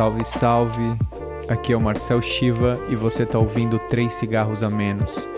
Salve, 0.00 0.24
salve! 0.24 0.98
Aqui 1.46 1.74
é 1.74 1.76
o 1.76 1.80
Marcel 1.80 2.22
Shiva 2.22 2.78
e 2.88 2.96
você 2.96 3.24
está 3.24 3.38
ouvindo 3.38 3.78
Três 3.90 4.14
Cigarros 4.14 4.62
a 4.62 4.70
Menos, 4.70 5.28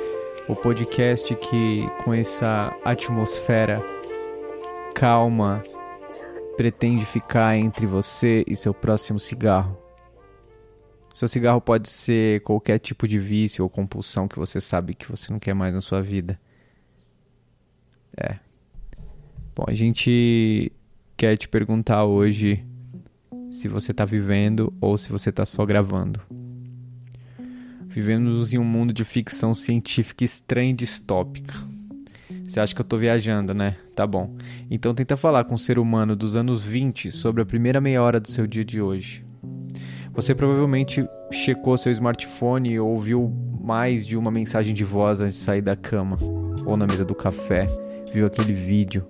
o 0.49 0.55
podcast 0.55 1.35
que, 1.35 1.85
com 2.05 2.15
essa 2.15 2.73
atmosfera 2.85 3.83
calma, 4.95 5.65
pretende 6.57 7.05
ficar 7.05 7.57
entre 7.57 7.87
você 7.87 8.45
e 8.47 8.55
seu 8.55 8.73
próximo 8.73 9.19
cigarro. 9.19 9.77
Seu 11.13 11.27
cigarro 11.27 11.61
pode 11.61 11.89
ser 11.89 12.41
qualquer 12.43 12.79
tipo 12.79 13.09
de 13.09 13.19
vício 13.19 13.65
ou 13.65 13.69
compulsão 13.69 14.29
que 14.29 14.39
você 14.39 14.61
sabe 14.61 14.95
que 14.95 15.11
você 15.11 15.33
não 15.33 15.41
quer 15.41 15.55
mais 15.55 15.75
na 15.75 15.81
sua 15.81 16.01
vida. 16.01 16.41
É. 18.17 18.39
Bom, 19.57 19.65
a 19.67 19.75
gente 19.75 20.71
quer 21.17 21.37
te 21.37 21.49
perguntar 21.49 22.05
hoje 22.05 22.65
se 23.53 23.69
você 23.69 23.93
está 23.93 24.05
vivendo 24.05 24.73
ou 24.81 24.97
se 24.97 25.13
você 25.13 25.31
está 25.31 25.45
só 25.45 25.65
gravando. 25.65 26.21
Vivemos 27.87 28.55
em 28.55 28.59
um 28.59 28.65
mundo 28.65 28.93
de 28.93 29.05
ficção 29.05 29.53
científica 29.53 30.25
estranha 30.25 30.71
e 30.71 30.75
distópica. 30.75 31.55
Você 32.49 32.59
acha 32.59 32.75
que 32.75 32.81
eu 32.81 32.85
estou 32.85 32.99
viajando, 32.99 33.53
né? 33.53 33.77
Tá 33.95 34.07
bom. 34.07 34.35
Então 34.71 34.95
tenta 34.95 35.17
falar 35.17 35.45
com 35.45 35.55
um 35.55 35.59
ser 35.59 35.79
humano 35.79 36.17
dos 36.17 36.35
anos 36.35 36.65
20 36.65 37.13
sobre 37.13 37.43
a 37.43 37.47
primeira 37.47 37.81
meia 37.81 38.03
hora 38.03 38.19
do 38.19 38.31
seu 38.31 38.47
dia 38.47 38.65
de 38.65 38.81
hoje. 38.81 39.23
Você 40.15 40.35
provavelmente 40.35 41.07
checou 41.31 41.77
seu 41.77 41.93
smartphone 41.93 42.81
ou 42.81 42.91
ouviu 42.91 43.31
mais 43.61 44.07
de 44.07 44.17
uma 44.17 44.31
mensagem 44.31 44.75
de 44.75 44.85
voz 44.85 45.21
antes 45.21 45.39
de 45.39 45.45
sair 45.45 45.63
da 45.63 45.77
cama 45.77 46.17
ou 46.67 46.77
na 46.77 46.87
mesa 46.87 47.05
do 47.05 47.15
café, 47.15 47.67
viu 48.13 48.27
aquele 48.27 48.53
vídeo, 48.53 49.07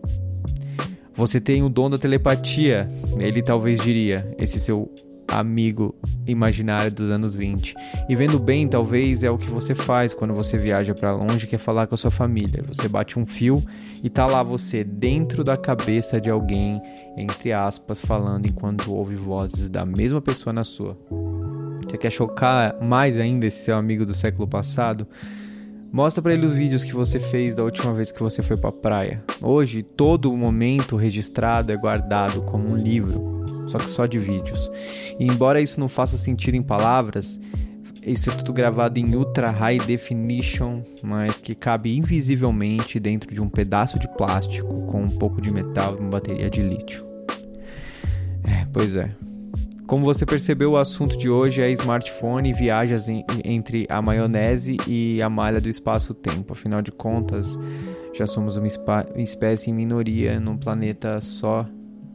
você 1.15 1.41
tem 1.41 1.63
o 1.63 1.69
dom 1.69 1.91
da 1.91 1.99
telepatia, 1.99 2.89
ele 3.19 3.43
talvez 3.43 3.81
diria, 3.81 4.25
esse 4.39 4.59
seu 4.61 4.91
amigo 5.29 5.95
imaginário 6.27 6.93
dos 6.93 7.11
anos 7.11 7.35
20. 7.35 7.75
E 8.09 8.15
vendo 8.15 8.39
bem, 8.39 8.69
talvez 8.69 9.23
é 9.23 9.31
o 9.31 9.39
que 9.39 9.51
você 9.51 9.75
faz 9.75 10.15
quando 10.15 10.35
você 10.35 10.57
viaja 10.57 10.95
para 10.95 11.15
longe 11.15 11.47
quer 11.47 11.59
falar 11.59 11.87
com 11.87 11.95
a 11.95 11.99
sua 11.99 12.11
família. 12.11 12.63
Você 12.69 12.89
bate 12.89 13.19
um 13.19 13.27
fio 13.27 13.63
e 14.03 14.11
tá 14.11 14.27
lá 14.27 14.43
você 14.43 14.85
dentro 14.85 15.43
da 15.43 15.57
cabeça 15.57 16.21
de 16.21 16.29
alguém, 16.29 16.81
entre 17.17 17.53
aspas, 17.53 18.01
falando 18.01 18.47
enquanto 18.47 18.95
ouve 18.95 19.17
vozes 19.17 19.69
da 19.69 19.87
mesma 19.87 20.21
pessoa 20.21 20.53
na 20.53 20.65
sua. 20.65 20.99
Você 21.89 21.97
quer 21.97 22.11
chocar 22.11 22.81
mais 22.81 23.19
ainda 23.19 23.47
esse 23.47 23.65
seu 23.65 23.77
amigo 23.77 24.05
do 24.05 24.15
século 24.15 24.47
passado? 24.47 25.07
Mostra 25.93 26.23
para 26.23 26.33
ele 26.33 26.47
os 26.47 26.53
vídeos 26.53 26.83
que 26.83 26.95
você 26.95 27.21
fez 27.21 27.55
da 27.55 27.63
última 27.63 27.93
vez 27.93 28.11
que 28.11 28.23
você 28.23 28.43
foi 28.43 28.57
para 28.57 28.71
a 28.71 28.73
praia. 28.73 29.23
Hoje, 29.43 29.83
todo 29.83 30.35
momento 30.35 30.97
registrado 30.97 31.71
é 31.71 31.77
guardado 31.77 32.41
como 32.45 32.67
um 32.67 32.77
livro, 32.77 33.45
só 33.69 33.79
que 33.79 33.91
só 33.91 34.07
de 34.07 34.19
vídeos. 34.19 34.71
E 35.21 35.27
embora 35.27 35.61
isso 35.61 35.79
não 35.79 35.91
faça 35.91 36.17
sentido 36.17 36.55
em 36.55 36.63
palavras, 36.63 37.39
isso 38.07 38.31
é 38.31 38.33
tudo 38.35 38.55
gravado 38.55 38.99
em 38.99 39.15
ultra 39.15 39.51
high 39.51 39.79
definition, 39.81 40.81
mas 41.03 41.37
que 41.37 41.55
cabe 41.55 41.95
invisivelmente 41.95 42.99
dentro 42.99 43.33
de 43.35 43.43
um 43.43 43.51
pedaço 43.51 43.99
de 43.99 44.09
plástico 44.17 44.87
com 44.87 45.03
um 45.03 45.11
pouco 45.19 45.43
de 45.43 45.53
metal 45.53 45.97
e 45.97 46.01
uma 46.01 46.09
bateria 46.09 46.49
de 46.49 46.63
lítio. 46.63 47.07
É, 48.45 48.67
pois 48.73 48.97
é. 48.97 49.11
Como 49.93 50.07
você 50.07 50.25
percebeu, 50.25 50.71
o 50.71 50.77
assunto 50.79 51.19
de 51.19 51.29
hoje 51.29 51.61
é 51.61 51.71
smartphone 51.73 52.49
e 52.49 52.55
viagens 52.55 53.11
em, 53.11 53.27
entre 53.45 53.87
a 53.91 54.01
maionese 54.01 54.79
e 54.89 55.21
a 55.21 55.29
malha 55.29 55.61
do 55.61 55.69
espaço-tempo. 55.69 56.55
Afinal 56.55 56.81
de 56.81 56.91
contas, 56.91 57.59
já 58.15 58.27
somos 58.27 58.57
uma 58.57 58.67
espécie 59.19 59.69
em 59.69 59.75
minoria 59.75 60.41
num 60.41 60.57
planeta 60.57 61.21
só 61.21 61.67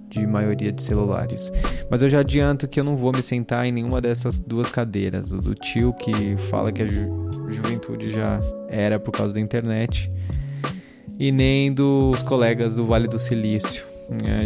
de 0.09 0.25
maioria 0.25 0.71
de 0.71 0.81
celulares. 0.81 1.51
Mas 1.87 2.01
eu 2.01 2.09
já 2.09 2.21
adianto 2.21 2.67
que 2.67 2.79
eu 2.79 2.83
não 2.83 2.97
vou 2.97 3.11
me 3.11 3.21
sentar 3.21 3.67
em 3.67 3.71
nenhuma 3.71 4.01
dessas 4.01 4.39
duas 4.39 4.69
cadeiras. 4.69 5.31
O 5.31 5.37
do 5.37 5.53
tio 5.53 5.93
que 5.93 6.35
fala 6.49 6.71
que 6.71 6.81
a 6.81 6.87
ju 6.87 7.29
juventude 7.47 8.11
já 8.11 8.39
era 8.69 8.99
por 8.99 9.11
causa 9.11 9.35
da 9.35 9.39
internet, 9.39 10.11
e 11.19 11.31
nem 11.31 11.71
dos 11.71 12.23
colegas 12.23 12.75
do 12.75 12.87
Vale 12.87 13.07
do 13.07 13.19
Silício 13.19 13.96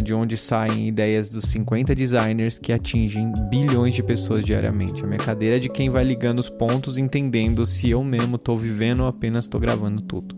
de 0.02 0.12
onde 0.12 0.36
saem 0.36 0.88
ideias 0.88 1.28
dos 1.28 1.44
50 1.46 1.94
designers 1.94 2.58
que 2.58 2.72
atingem 2.72 3.32
bilhões 3.48 3.94
de 3.94 4.02
pessoas 4.02 4.44
diariamente. 4.44 5.04
A 5.04 5.06
minha 5.06 5.18
cadeira 5.18 5.56
é 5.56 5.58
de 5.58 5.68
quem 5.68 5.88
vai 5.88 6.04
ligando 6.04 6.40
os 6.40 6.50
pontos, 6.50 6.98
entendendo 6.98 7.64
se 7.64 7.90
eu 7.90 8.02
mesmo 8.02 8.36
estou 8.36 8.58
vivendo 8.58 9.00
ou 9.00 9.08
apenas 9.08 9.44
estou 9.44 9.60
gravando 9.60 10.02
tudo. 10.02 10.36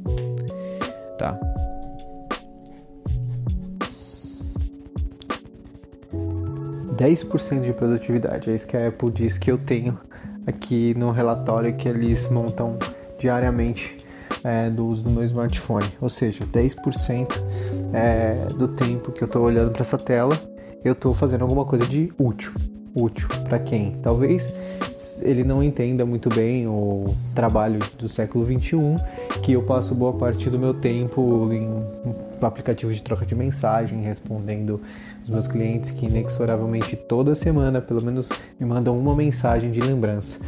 Tá. 1.19 1.39
...10% 6.97 7.63
de 7.63 7.73
produtividade, 7.73 8.49
é 8.49 8.55
isso 8.55 8.67
que 8.67 8.77
a 8.77 8.87
Apple 8.87 9.11
diz 9.11 9.37
que 9.37 9.51
eu 9.51 9.59
tenho 9.59 9.99
aqui 10.47 10.95
no 10.97 11.11
relatório 11.11 11.75
que 11.77 11.89
eles 11.89 12.31
montam 12.31 12.79
diariamente 13.19 13.97
é, 14.45 14.71
do 14.71 14.87
uso 14.87 15.03
do 15.03 15.11
meu 15.11 15.25
smartphone, 15.25 15.89
ou 16.01 16.09
seja, 16.09 16.47
10% 16.47 17.29
é, 17.95 18.47
do 18.57 18.69
tempo 18.69 19.13
que 19.13 19.23
eu 19.23 19.27
estou 19.27 19.43
olhando 19.43 19.71
para 19.71 19.83
essa 19.83 19.97
tela, 19.97 20.37
eu 20.85 20.93
estou 20.93 21.15
fazendo 21.15 21.43
alguma 21.43 21.65
coisa 21.65 21.87
de 21.87 22.13
útil. 22.19 22.53
Útil 22.95 23.29
para 23.45 23.59
quem? 23.59 23.97
Talvez 24.03 24.55
ele 25.23 25.45
não 25.45 25.63
entenda 25.63 26.05
muito 26.05 26.29
bem 26.29 26.67
o 26.67 27.05
trabalho 27.35 27.81
do 27.99 28.09
século 28.09 28.45
21, 28.45 28.97
que 29.43 29.53
eu 29.53 29.63
passo 29.63 29.95
boa 29.95 30.13
parte 30.13 30.51
do 30.51 30.59
meu 30.59 30.75
tempo 30.75 31.49
em 31.53 31.69
aplicativos 32.43 32.97
de 32.97 33.03
troca 33.03 33.25
de 33.25 33.35
mensagem, 33.35 34.03
respondendo 34.03 34.81
os 35.23 35.31
meus 35.31 35.49
clientes 35.49 35.91
que 35.91 36.07
inexoravelmente 36.07 36.97
toda 36.97 37.35
semana, 37.35 37.81
pelo 37.81 38.03
menos, 38.03 38.29
me 38.61 38.67
mandam 38.67 38.99
uma 38.99 39.15
mensagem 39.15 39.71
de 39.71 39.81
lembrança. 39.81 40.39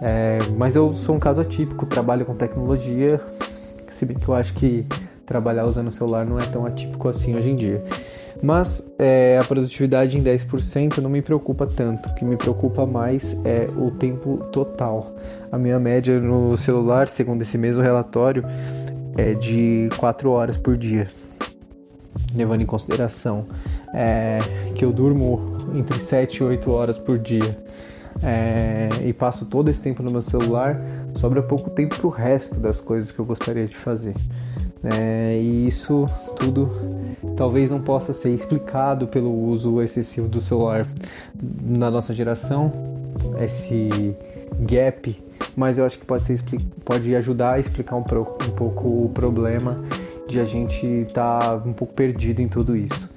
É, 0.00 0.38
mas 0.56 0.74
eu 0.74 0.94
sou 0.94 1.14
um 1.14 1.20
caso 1.20 1.40
atípico, 1.40 1.86
trabalho 1.86 2.24
com 2.24 2.34
tecnologia, 2.34 3.20
se 3.90 4.04
bem 4.04 4.16
que 4.16 4.28
eu 4.28 4.34
acho 4.34 4.52
que 4.54 4.84
trabalhar 5.24 5.64
usando 5.64 5.88
o 5.88 5.92
celular 5.92 6.24
não 6.24 6.38
é 6.38 6.46
tão 6.46 6.66
atípico 6.66 7.08
assim 7.08 7.36
hoje 7.36 7.50
em 7.50 7.54
dia. 7.54 7.82
Mas 8.42 8.84
é, 8.98 9.38
a 9.38 9.44
produtividade 9.44 10.18
em 10.18 10.22
10% 10.22 10.98
não 10.98 11.08
me 11.08 11.22
preocupa 11.22 11.66
tanto. 11.66 12.08
O 12.08 12.14
que 12.14 12.24
me 12.24 12.36
preocupa 12.36 12.84
mais 12.84 13.34
é 13.44 13.68
o 13.76 13.90
tempo 13.90 14.38
total. 14.52 15.14
A 15.50 15.56
minha 15.56 15.78
média 15.78 16.20
no 16.20 16.56
celular, 16.56 17.08
segundo 17.08 17.42
esse 17.42 17.56
mesmo 17.56 17.82
relatório, 17.82 18.44
é 19.16 19.34
de 19.34 19.88
4 19.96 20.30
horas 20.30 20.56
por 20.56 20.76
dia. 20.76 21.06
Levando 22.34 22.62
em 22.62 22.66
consideração 22.66 23.46
é, 23.92 24.38
que 24.74 24.84
eu 24.84 24.92
durmo 24.92 25.56
entre 25.74 25.98
7 25.98 26.38
e 26.38 26.42
8 26.44 26.70
horas 26.70 26.98
por 26.98 27.18
dia 27.18 27.56
é, 28.22 28.88
e 29.04 29.12
passo 29.12 29.44
todo 29.46 29.68
esse 29.68 29.82
tempo 29.82 30.02
no 30.02 30.10
meu 30.10 30.22
celular, 30.22 30.80
sobra 31.16 31.42
pouco 31.42 31.70
tempo 31.70 31.96
para 31.96 32.06
o 32.06 32.10
resto 32.10 32.60
das 32.60 32.78
coisas 32.78 33.10
que 33.10 33.18
eu 33.18 33.24
gostaria 33.24 33.66
de 33.66 33.76
fazer. 33.76 34.14
É, 34.84 35.38
e 35.40 35.66
isso 35.66 36.06
tudo 36.36 36.70
talvez 37.36 37.70
não 37.70 37.80
possa 37.80 38.12
ser 38.12 38.30
explicado 38.30 39.06
pelo 39.06 39.32
uso 39.32 39.80
excessivo 39.80 40.28
do 40.28 40.40
celular 40.40 40.86
na 41.62 41.90
nossa 41.90 42.14
geração, 42.14 42.70
esse 43.40 44.14
gap, 44.60 45.22
mas 45.56 45.78
eu 45.78 45.86
acho 45.86 45.98
que 45.98 46.04
pode, 46.04 46.24
ser, 46.24 46.38
pode 46.84 47.14
ajudar 47.16 47.54
a 47.54 47.58
explicar 47.58 47.96
um, 47.96 48.00
um 48.00 48.50
pouco 48.50 49.04
o 49.04 49.10
problema 49.14 49.82
de 50.28 50.38
a 50.38 50.44
gente 50.44 50.86
estar 50.86 51.38
tá 51.38 51.54
um 51.66 51.72
pouco 51.72 51.94
perdido 51.94 52.40
em 52.40 52.48
tudo 52.48 52.76
isso. 52.76 53.10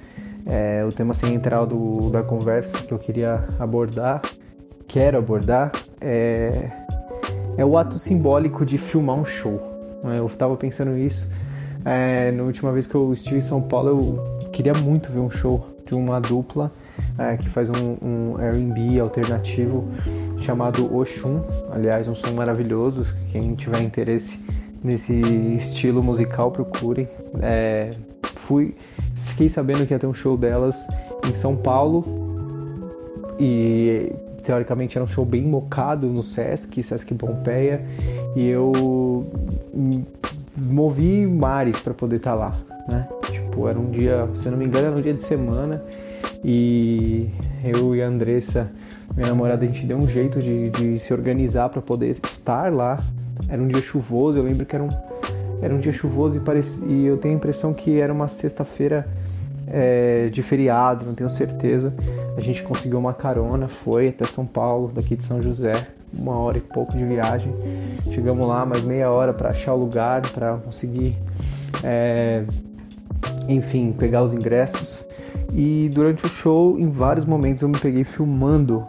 É, 0.45 0.85
o 0.85 0.89
tema 0.89 1.13
central 1.13 1.67
do, 1.67 2.09
da 2.09 2.23
conversa 2.23 2.77
que 2.87 2.93
eu 2.93 2.97
queria 2.97 3.45
abordar 3.59 4.21
quero 4.87 5.17
abordar 5.17 5.71
é, 5.99 6.71
é 7.57 7.65
o 7.65 7.77
ato 7.77 7.99
simbólico 7.99 8.65
de 8.65 8.77
filmar 8.77 9.17
um 9.17 9.25
show. 9.25 9.61
Né? 10.03 10.19
Eu 10.19 10.25
estava 10.25 10.55
pensando 10.55 10.91
nisso. 10.91 11.29
É, 11.85 12.31
na 12.31 12.44
última 12.44 12.71
vez 12.71 12.88
que 12.88 12.95
eu 12.95 13.13
estive 13.13 13.38
em 13.38 13.41
São 13.41 13.62
Paulo, 13.62 13.89
eu 13.89 14.50
queria 14.51 14.74
muito 14.74 15.12
ver 15.12 15.19
um 15.19 15.29
show 15.29 15.68
de 15.85 15.95
uma 15.95 16.19
dupla 16.19 16.71
é, 17.18 17.38
que 17.38 17.47
faz 17.50 17.69
um, 17.69 17.97
um 18.01 18.39
R&B 18.39 19.00
alternativo 19.00 19.88
chamado 20.39 20.94
Oxum. 20.95 21.41
Aliás, 21.71 22.07
um 22.07 22.15
som 22.15 22.31
maravilhoso. 22.31 23.15
Quem 23.31 23.56
tiver 23.56 23.81
interesse 23.81 24.39
nesse 24.83 25.13
estilo 25.57 26.03
musical, 26.03 26.51
procurem. 26.51 27.07
É, 27.41 27.89
fui, 28.23 28.75
fiquei 29.25 29.50
sabendo 29.50 29.85
que 29.85 29.94
ia 29.94 30.00
ter 30.00 30.07
um 30.07 30.13
show 30.13 30.38
delas 30.38 30.75
em 31.27 31.33
São 31.33 31.56
Paulo 31.56 32.06
e 33.39 34.12
teoricamente 34.44 34.97
era 34.97 35.03
um 35.03 35.07
show 35.07 35.25
bem 35.25 35.44
mocado 35.44 36.07
no 36.07 36.23
Sesc, 36.23 36.81
Sesc 36.81 37.13
Pompeia, 37.15 37.85
e 38.35 38.47
eu 38.47 39.30
movi 40.57 41.27
mares 41.27 41.80
para 41.80 41.94
poder 41.94 42.18
estar 42.18 42.31
tá 42.31 42.36
lá, 42.36 42.51
né? 42.89 43.07
Tipo, 43.31 43.68
era 43.68 43.77
um 43.77 43.89
dia, 43.89 44.27
se 44.42 44.50
não 44.50 44.57
me 44.57 44.65
engano, 44.65 44.88
era 44.88 44.95
um 44.95 45.01
dia 45.01 45.13
de 45.13 45.21
semana, 45.21 45.83
e 46.44 47.30
eu 47.63 47.95
e 47.95 48.01
a 48.01 48.07
Andressa, 48.07 48.69
minha 49.15 49.30
namorada, 49.30 49.63
a 49.63 49.68
gente 49.68 49.86
deu 49.86 49.98
um 49.98 50.07
jeito 50.07 50.39
de, 50.39 50.69
de 50.69 51.00
se 51.00 51.13
organizar 51.13 51.69
para 51.69 51.81
poder 51.81 52.18
estar 52.24 52.71
lá. 52.71 52.98
Era 53.50 53.62
um 53.62 53.68
dia 53.68 53.81
chuvoso, 53.81 54.38
eu 54.38 54.44
lembro 54.44 54.65
que 54.65 54.75
era 54.75 54.83
um, 54.83 54.89
era 55.62 55.74
um 55.74 55.80
dia 55.80 55.92
chuvoso 55.92 56.38
e, 56.38 56.39
parecia, 56.39 56.86
e 56.86 57.06
eu 57.06 57.18
tenho 57.18 57.33
a 57.33 57.38
impressão 57.38 57.74
que 57.74 58.00
era 58.00 58.12
uma 58.12 58.27
sexta-feira 58.27 59.07
é, 59.68 60.30
de 60.30 60.42
feriado, 60.42 61.06
não 61.06 61.13
tenho 61.13 61.30
certeza. 61.30 61.94
A 62.36 62.42
gente 62.42 62.63
conseguiu 62.63 63.00
uma 63.00 63.13
carona, 63.13 63.68
foi 63.68 64.09
até 64.09 64.25
São 64.25 64.45
Paulo, 64.45 64.92
daqui 64.94 65.15
de 65.15 65.24
São 65.24 65.42
José, 65.42 65.74
uma 66.13 66.38
hora 66.38 66.57
e 66.57 66.62
pouco 66.62 66.95
de 66.95 67.04
viagem. 67.04 67.54
Chegamos 68.12 68.45
lá, 68.45 68.65
mais 68.65 68.83
meia 68.83 69.09
hora 69.09 69.33
para 69.33 69.50
achar 69.50 69.74
o 69.74 69.77
lugar, 69.77 70.21
para 70.31 70.57
conseguir, 70.57 71.18
é, 71.83 72.44
enfim, 73.48 73.94
pegar 73.98 74.24
os 74.24 74.33
ingressos. 74.33 75.06
E 75.54 75.89
durante 75.94 76.25
o 76.25 76.30
show, 76.30 76.77
em 76.80 76.89
vários 76.89 77.25
momentos, 77.25 77.62
eu 77.63 77.69
me 77.69 77.77
peguei 77.77 78.04
filmando 78.04 78.86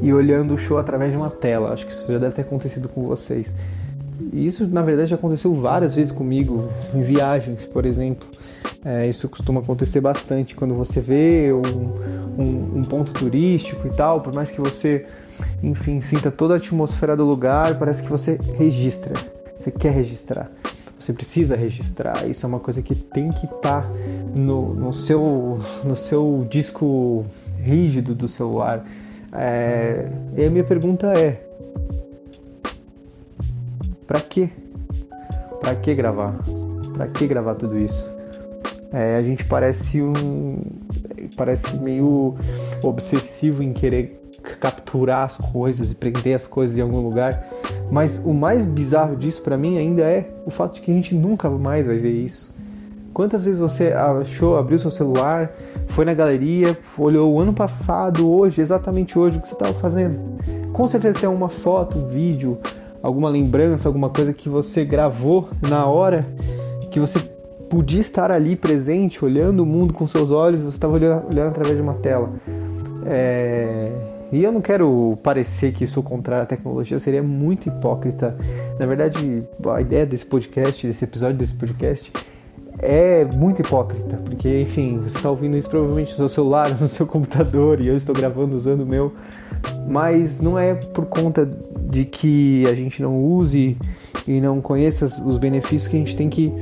e 0.00 0.12
olhando 0.12 0.54
o 0.54 0.58
show 0.58 0.78
através 0.78 1.12
de 1.12 1.16
uma 1.16 1.30
tela. 1.30 1.72
Acho 1.72 1.86
que 1.86 1.92
isso 1.92 2.10
já 2.10 2.18
deve 2.18 2.34
ter 2.34 2.42
acontecido 2.42 2.88
com 2.88 3.02
vocês. 3.02 3.52
Isso, 4.32 4.66
na 4.66 4.82
verdade, 4.82 5.10
já 5.10 5.16
aconteceu 5.16 5.54
várias 5.54 5.94
vezes 5.94 6.12
comigo, 6.12 6.68
em 6.94 7.02
viagens, 7.02 7.64
por 7.64 7.84
exemplo. 7.86 8.26
É, 8.84 9.08
isso 9.08 9.28
costuma 9.28 9.60
acontecer 9.60 10.00
bastante 10.00 10.54
quando 10.54 10.74
você 10.74 11.00
vê 11.00 11.52
um, 11.52 12.27
um, 12.38 12.78
um, 12.78 12.82
ponto 12.82 13.12
turístico 13.12 13.86
e 13.86 13.90
tal, 13.90 14.20
por 14.20 14.34
mais 14.34 14.50
que 14.50 14.60
você, 14.60 15.04
enfim, 15.62 16.00
sinta 16.00 16.30
toda 16.30 16.54
a 16.54 16.56
atmosfera 16.56 17.16
do 17.16 17.24
lugar, 17.24 17.76
parece 17.78 18.02
que 18.02 18.08
você 18.08 18.38
registra, 18.56 19.14
você 19.58 19.70
quer 19.70 19.92
registrar, 19.92 20.50
você 20.98 21.12
precisa 21.12 21.56
registrar. 21.56 22.28
Isso 22.28 22.46
é 22.46 22.48
uma 22.48 22.60
coisa 22.60 22.80
que 22.80 22.94
tem 22.94 23.30
que 23.30 23.46
estar 23.46 23.82
tá 23.82 23.90
no, 24.34 24.72
no, 24.74 24.94
seu, 24.94 25.58
no 25.84 25.96
seu 25.96 26.46
disco 26.48 27.26
rígido 27.60 28.14
do 28.14 28.28
celular. 28.28 28.84
É, 29.32 30.08
e 30.36 30.44
a 30.44 30.50
minha 30.50 30.64
pergunta 30.64 31.12
é: 31.12 31.44
para 34.06 34.20
quê? 34.20 34.48
Para 35.60 35.74
que 35.74 35.94
gravar? 35.94 36.38
Para 36.94 37.08
que 37.08 37.26
gravar 37.26 37.56
tudo 37.56 37.78
isso? 37.78 38.17
É, 38.92 39.16
a 39.16 39.22
gente 39.22 39.44
parece 39.44 40.00
um 40.00 40.60
parece 41.36 41.78
meio 41.78 42.34
obsessivo 42.82 43.62
em 43.62 43.72
querer 43.72 44.18
capturar 44.60 45.26
as 45.26 45.36
coisas 45.36 45.90
e 45.90 45.94
prender 45.94 46.34
as 46.34 46.46
coisas 46.46 46.76
em 46.78 46.80
algum 46.80 47.00
lugar, 47.00 47.46
mas 47.90 48.18
o 48.24 48.32
mais 48.32 48.64
bizarro 48.64 49.16
disso 49.16 49.42
para 49.42 49.56
mim 49.58 49.78
ainda 49.78 50.02
é 50.02 50.30
o 50.46 50.50
fato 50.50 50.76
de 50.76 50.80
que 50.80 50.90
a 50.90 50.94
gente 50.94 51.14
nunca 51.14 51.50
mais 51.50 51.86
vai 51.86 51.98
ver 51.98 52.12
isso. 52.12 52.56
Quantas 53.12 53.44
vezes 53.44 53.58
você 53.58 53.92
achou, 53.92 54.56
abriu 54.56 54.78
seu 54.78 54.92
celular, 54.92 55.50
foi 55.88 56.04
na 56.04 56.14
galeria, 56.14 56.76
olhou 56.96 57.34
o 57.34 57.40
ano 57.40 57.52
passado, 57.52 58.30
hoje, 58.30 58.62
exatamente 58.62 59.18
hoje, 59.18 59.38
o 59.38 59.40
que 59.40 59.48
você 59.48 59.54
estava 59.54 59.74
fazendo? 59.74 60.20
Com 60.72 60.88
certeza 60.88 61.18
tem 61.18 61.28
uma 61.28 61.48
foto, 61.48 61.98
um 61.98 62.08
vídeo, 62.08 62.58
alguma 63.02 63.28
lembrança, 63.28 63.88
alguma 63.88 64.08
coisa 64.08 64.32
que 64.32 64.48
você 64.48 64.84
gravou 64.84 65.48
na 65.60 65.84
hora 65.86 66.24
que 66.90 67.00
você 67.00 67.18
podia 67.68 68.00
estar 68.00 68.30
ali 68.30 68.56
presente, 68.56 69.24
olhando 69.24 69.62
o 69.62 69.66
mundo 69.66 69.92
com 69.92 70.06
seus 70.06 70.30
olhos, 70.30 70.60
você 70.60 70.76
estava 70.76 70.94
olhando, 70.94 71.26
olhando, 71.26 71.48
através 71.48 71.76
de 71.76 71.82
uma 71.82 71.94
tela. 71.94 72.32
É... 73.06 73.92
E 74.30 74.44
eu 74.44 74.52
não 74.52 74.60
quero 74.60 75.18
parecer 75.22 75.72
que 75.72 75.86
sou 75.86 76.02
contrário 76.02 76.42
à 76.42 76.46
tecnologia, 76.46 76.98
seria 76.98 77.22
muito 77.22 77.68
hipócrita. 77.68 78.36
Na 78.78 78.86
verdade, 78.86 79.42
a 79.74 79.80
ideia 79.80 80.04
desse 80.04 80.26
podcast, 80.26 80.86
desse 80.86 81.02
episódio 81.04 81.36
desse 81.36 81.54
podcast, 81.54 82.12
é 82.78 83.24
muito 83.36 83.60
hipócrita, 83.60 84.18
porque, 84.18 84.60
enfim, 84.60 84.98
você 84.98 85.16
está 85.16 85.30
ouvindo 85.30 85.56
isso 85.56 85.68
provavelmente 85.68 86.12
no 86.12 86.16
seu 86.16 86.28
celular, 86.28 86.70
no 86.78 86.88
seu 86.88 87.06
computador, 87.06 87.80
e 87.80 87.88
eu 87.88 87.96
estou 87.96 88.14
gravando 88.14 88.54
usando 88.54 88.82
o 88.82 88.86
meu, 88.86 89.12
mas 89.88 90.40
não 90.40 90.58
é 90.58 90.74
por 90.74 91.06
conta 91.06 91.48
de 91.88 92.04
que 92.04 92.66
a 92.66 92.74
gente 92.74 93.02
não 93.02 93.18
use 93.18 93.76
e 94.26 94.40
não 94.40 94.60
conheça 94.60 95.06
os 95.24 95.38
benefícios 95.38 95.88
que 95.88 95.96
a 95.96 95.98
gente 95.98 96.14
tem 96.14 96.28
que 96.28 96.52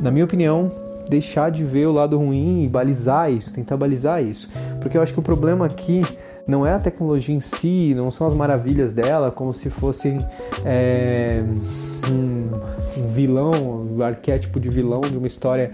na 0.00 0.10
minha 0.10 0.24
opinião, 0.24 0.70
deixar 1.08 1.50
de 1.50 1.64
ver 1.64 1.86
o 1.86 1.92
lado 1.92 2.18
ruim 2.18 2.64
e 2.64 2.68
balizar 2.68 3.30
isso, 3.30 3.52
tentar 3.52 3.76
balizar 3.76 4.22
isso. 4.22 4.50
Porque 4.80 4.96
eu 4.96 5.02
acho 5.02 5.12
que 5.12 5.20
o 5.20 5.22
problema 5.22 5.66
aqui 5.66 6.02
não 6.46 6.64
é 6.66 6.72
a 6.72 6.78
tecnologia 6.78 7.34
em 7.34 7.40
si, 7.40 7.92
não 7.94 8.10
são 8.10 8.26
as 8.26 8.34
maravilhas 8.34 8.92
dela, 8.92 9.30
como 9.30 9.52
se 9.52 9.68
fosse 9.68 10.16
é, 10.64 11.42
um, 12.08 13.00
um, 13.00 13.06
vilão, 13.08 13.52
um 13.96 14.02
arquétipo 14.02 14.60
de 14.60 14.68
vilão 14.68 15.00
de 15.00 15.18
uma 15.18 15.26
história 15.26 15.72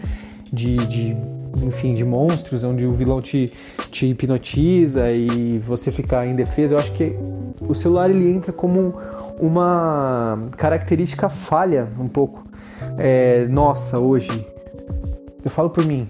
de, 0.50 0.76
de, 0.76 1.16
enfim, 1.62 1.92
de 1.92 2.04
monstros, 2.04 2.64
onde 2.64 2.86
o 2.86 2.92
vilão 2.92 3.20
te, 3.20 3.52
te 3.90 4.06
hipnotiza 4.06 5.10
e 5.10 5.58
você 5.58 5.92
fica 5.92 6.24
defesa. 6.34 6.74
Eu 6.74 6.78
acho 6.78 6.92
que 6.92 7.14
o 7.68 7.74
celular 7.74 8.10
ele 8.10 8.30
entra 8.30 8.52
como 8.52 8.94
uma 9.38 10.48
característica 10.56 11.28
falha 11.28 11.88
um 11.98 12.08
pouco 12.08 12.51
é, 12.98 13.46
nossa 13.48 13.98
hoje. 13.98 14.46
Eu 15.44 15.50
falo 15.50 15.70
por 15.70 15.84
mim, 15.84 16.08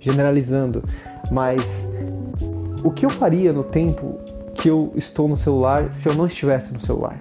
generalizando, 0.00 0.82
mas 1.30 1.88
o 2.84 2.90
que 2.90 3.04
eu 3.04 3.10
faria 3.10 3.52
no 3.52 3.64
tempo 3.64 4.18
que 4.54 4.68
eu 4.68 4.92
estou 4.94 5.28
no 5.28 5.36
celular 5.36 5.92
se 5.92 6.08
eu 6.08 6.14
não 6.14 6.26
estivesse 6.26 6.72
no 6.72 6.80
celular? 6.80 7.20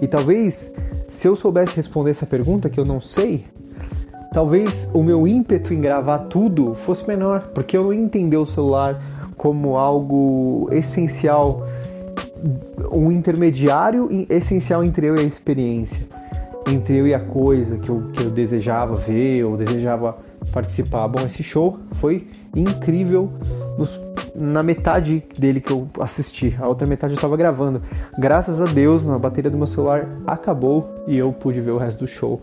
E 0.00 0.06
talvez, 0.06 0.72
se 1.08 1.28
eu 1.28 1.36
soubesse 1.36 1.76
responder 1.76 2.10
essa 2.10 2.26
pergunta, 2.26 2.68
que 2.68 2.80
eu 2.80 2.84
não 2.84 3.00
sei, 3.00 3.44
talvez 4.32 4.88
o 4.94 5.02
meu 5.02 5.28
ímpeto 5.28 5.74
em 5.74 5.80
gravar 5.80 6.20
tudo 6.20 6.74
fosse 6.74 7.06
menor, 7.06 7.50
porque 7.54 7.76
eu 7.76 7.84
não 7.84 7.92
entender 7.92 8.36
o 8.36 8.46
celular 8.46 9.00
como 9.36 9.76
algo 9.76 10.68
essencial, 10.72 11.66
um 12.90 13.12
intermediário 13.12 14.08
essencial 14.28 14.82
entre 14.82 15.06
eu 15.06 15.16
e 15.16 15.20
a 15.20 15.22
experiência 15.22 16.19
entre 16.66 16.96
eu 16.96 17.06
e 17.06 17.14
a 17.14 17.20
coisa 17.20 17.78
que 17.78 17.88
eu, 17.88 18.10
que 18.12 18.22
eu 18.22 18.30
desejava 18.30 18.94
ver 18.94 19.44
ou 19.44 19.56
desejava 19.56 20.18
participar. 20.52 21.06
Bom, 21.08 21.20
esse 21.20 21.42
show 21.42 21.78
foi 21.92 22.28
incrível 22.54 23.30
nos, 23.78 24.00
na 24.34 24.62
metade 24.62 25.22
dele 25.38 25.60
que 25.60 25.72
eu 25.72 25.88
assisti. 26.00 26.56
A 26.58 26.66
outra 26.66 26.86
metade 26.86 27.12
eu 27.12 27.16
estava 27.16 27.36
gravando. 27.36 27.82
Graças 28.18 28.60
a 28.60 28.64
Deus, 28.64 29.06
a 29.08 29.18
bateria 29.18 29.50
do 29.50 29.56
meu 29.56 29.66
celular 29.66 30.08
acabou 30.26 31.04
e 31.06 31.16
eu 31.16 31.32
pude 31.32 31.60
ver 31.60 31.70
o 31.70 31.78
resto 31.78 32.00
do 32.00 32.06
show 32.06 32.40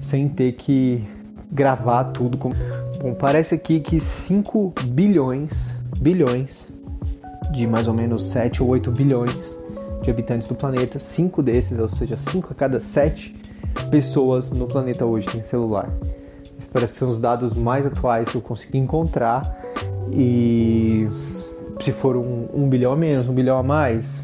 sem 0.00 0.28
ter 0.28 0.52
que 0.52 1.04
gravar 1.50 2.04
tudo. 2.04 2.38
Com... 2.38 2.50
Bom, 3.00 3.14
parece 3.14 3.54
aqui 3.54 3.80
que 3.80 4.00
5 4.00 4.74
bilhões, 4.86 5.76
bilhões, 6.00 6.70
de 7.52 7.66
mais 7.66 7.88
ou 7.88 7.94
menos 7.94 8.30
7 8.30 8.62
ou 8.62 8.68
8 8.70 8.90
bilhões 8.92 9.58
de 10.02 10.10
habitantes 10.10 10.48
do 10.48 10.54
planeta, 10.54 10.98
5 10.98 11.42
desses, 11.42 11.78
ou 11.78 11.88
seja, 11.88 12.16
5 12.16 12.48
a 12.52 12.54
cada 12.54 12.80
7 12.80 13.34
pessoas 13.90 14.50
no 14.50 14.66
planeta 14.66 15.04
hoje 15.04 15.28
têm 15.28 15.42
celular. 15.42 15.90
Esses 16.58 16.70
parecem 16.70 16.98
ser 16.98 17.04
os 17.04 17.18
dados 17.18 17.56
mais 17.56 17.86
atuais 17.86 18.28
que 18.28 18.36
eu 18.36 18.42
consegui 18.42 18.78
encontrar. 18.78 19.42
E 20.12 21.06
se 21.80 21.92
for 21.92 22.16
um, 22.16 22.48
um 22.52 22.68
bilhão 22.68 22.92
a 22.92 22.96
menos, 22.96 23.28
um 23.28 23.32
bilhão 23.32 23.56
a 23.58 23.62
mais, 23.62 24.20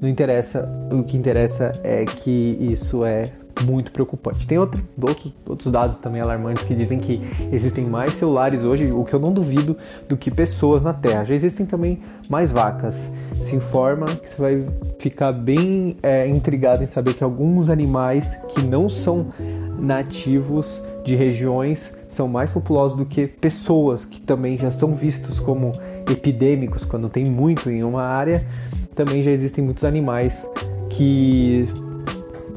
não 0.00 0.08
interessa. 0.08 0.68
O 0.92 1.02
que 1.02 1.16
interessa 1.16 1.72
é 1.82 2.04
que 2.04 2.56
isso 2.60 3.04
é 3.04 3.24
muito 3.62 3.92
preocupante. 3.92 4.46
Tem 4.46 4.58
outro, 4.58 4.82
outros, 5.00 5.32
outros 5.46 5.72
dados 5.72 5.98
também 5.98 6.20
alarmantes 6.20 6.64
que 6.64 6.74
dizem 6.74 6.98
que 6.98 7.20
existem 7.52 7.84
mais 7.84 8.14
celulares 8.14 8.62
hoje, 8.62 8.92
o 8.92 9.04
que 9.04 9.14
eu 9.14 9.20
não 9.20 9.32
duvido, 9.32 9.76
do 10.08 10.16
que 10.16 10.30
pessoas 10.30 10.82
na 10.82 10.92
Terra. 10.92 11.24
Já 11.24 11.34
existem 11.34 11.66
também 11.66 12.00
mais 12.28 12.50
vacas. 12.50 13.12
Se 13.32 13.56
informa 13.56 14.06
que 14.06 14.30
você 14.30 14.40
vai 14.40 14.66
ficar 14.98 15.32
bem 15.32 15.96
é, 16.02 16.26
intrigado 16.28 16.82
em 16.82 16.86
saber 16.86 17.14
que 17.14 17.24
alguns 17.24 17.68
animais 17.68 18.34
que 18.48 18.62
não 18.62 18.88
são 18.88 19.26
nativos 19.78 20.80
de 21.04 21.14
regiões 21.14 21.94
são 22.06 22.28
mais 22.28 22.50
populosos 22.50 22.96
do 22.96 23.06
que 23.06 23.26
pessoas 23.26 24.04
que 24.04 24.20
também 24.20 24.58
já 24.58 24.70
são 24.70 24.94
vistos 24.94 25.40
como 25.40 25.72
epidêmicos 26.10 26.84
quando 26.84 27.08
tem 27.08 27.24
muito 27.24 27.70
em 27.70 27.82
uma 27.82 28.02
área. 28.02 28.46
Também 28.94 29.22
já 29.22 29.30
existem 29.30 29.64
muitos 29.64 29.84
animais 29.84 30.46
que 30.90 31.68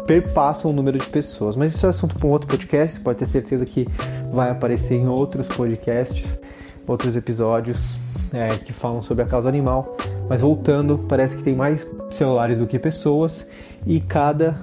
perpassam 0.06 0.72
o 0.72 0.74
número 0.74 0.98
de 0.98 1.06
pessoas. 1.06 1.56
Mas 1.56 1.76
isso 1.76 1.86
é 1.86 1.90
assunto 1.90 2.16
para 2.16 2.28
um 2.28 2.32
outro 2.32 2.48
podcast, 2.48 3.00
pode 3.00 3.20
ter 3.20 3.26
certeza 3.26 3.66
que 3.66 3.88
vai 4.32 4.50
aparecer 4.50 4.96
em 4.96 5.08
outros 5.08 5.48
podcasts, 5.48 6.40
outros 6.88 7.16
episódios 7.16 7.96
é, 8.32 8.50
que 8.50 8.74
falam 8.74 9.04
sobre 9.04 9.24
a 9.24 9.28
causa 9.28 9.48
animal. 9.48 9.96
Mas 10.30 10.42
voltando, 10.42 10.98
parece 11.08 11.38
que 11.38 11.44
tem 11.44 11.56
mais 11.56 11.86
celulares 12.10 12.58
do 12.58 12.68
que 12.68 12.80
pessoas 12.80 13.48
e 13.86 14.00
cada 14.00 14.60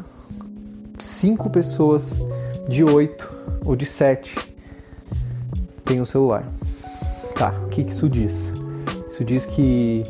cinco 0.98 1.48
pessoas 1.50 2.14
de 2.68 2.84
oito 2.84 3.30
ou 3.64 3.74
de 3.74 3.86
sete 3.86 4.36
tem 5.84 6.00
um 6.00 6.04
celular. 6.04 6.44
Tá, 7.34 7.54
o 7.64 7.68
que 7.68 7.82
isso 7.82 8.08
diz? 8.08 8.50
Isso 9.10 9.24
diz 9.24 9.46
que 9.46 10.02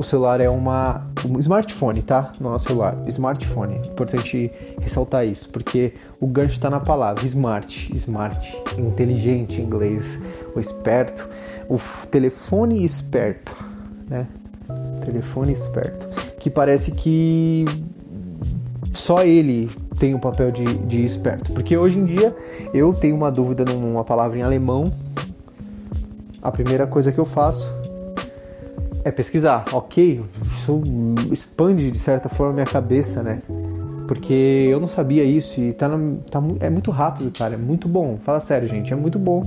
o 0.00 0.02
celular 0.02 0.40
é 0.40 0.48
uma 0.48 1.06
um 1.26 1.38
smartphone, 1.38 2.00
tá? 2.00 2.32
Não 2.40 2.54
é 2.54 2.58
celular, 2.58 2.96
smartphone. 3.06 3.76
Importante 3.86 4.50
ressaltar 4.80 5.26
isso, 5.26 5.50
porque 5.50 5.92
o 6.18 6.26
gancho 6.26 6.52
está 6.52 6.70
na 6.70 6.80
palavra 6.80 7.22
smart, 7.26 7.94
smart, 7.94 8.56
inteligente 8.78 9.60
em 9.60 9.64
inglês, 9.64 10.18
o 10.56 10.58
esperto, 10.58 11.28
o 11.68 11.78
telefone 12.10 12.82
esperto, 12.82 13.52
né? 14.08 14.26
Telefone 15.04 15.52
esperto, 15.52 16.08
que 16.38 16.48
parece 16.48 16.92
que 16.92 17.66
só 18.94 19.22
ele 19.22 19.70
tem 19.98 20.14
o 20.14 20.18
papel 20.18 20.50
de, 20.50 20.64
de 20.64 21.04
esperto. 21.04 21.52
Porque 21.52 21.76
hoje 21.76 21.98
em 21.98 22.06
dia 22.06 22.34
eu 22.72 22.94
tenho 22.94 23.14
uma 23.14 23.30
dúvida 23.30 23.66
numa 23.66 24.02
palavra 24.02 24.38
em 24.38 24.42
alemão. 24.42 24.84
A 26.42 26.50
primeira 26.50 26.86
coisa 26.86 27.12
que 27.12 27.18
eu 27.18 27.26
faço 27.26 27.79
é 29.04 29.10
pesquisar. 29.10 29.64
Ok, 29.72 30.22
isso 30.54 30.82
expande 31.30 31.90
de 31.90 31.98
certa 31.98 32.28
forma 32.28 32.54
minha 32.54 32.66
cabeça, 32.66 33.22
né? 33.22 33.42
Porque 34.10 34.66
eu 34.68 34.80
não 34.80 34.88
sabia 34.88 35.22
isso 35.22 35.60
e 35.60 35.72
tá, 35.72 35.88
tá 36.28 36.42
é 36.58 36.68
muito 36.68 36.90
rápido, 36.90 37.30
cara. 37.30 37.54
É 37.54 37.56
muito 37.56 37.88
bom. 37.88 38.18
Fala 38.24 38.40
sério, 38.40 38.66
gente. 38.66 38.92
É 38.92 38.96
muito 38.96 39.20
bom 39.20 39.40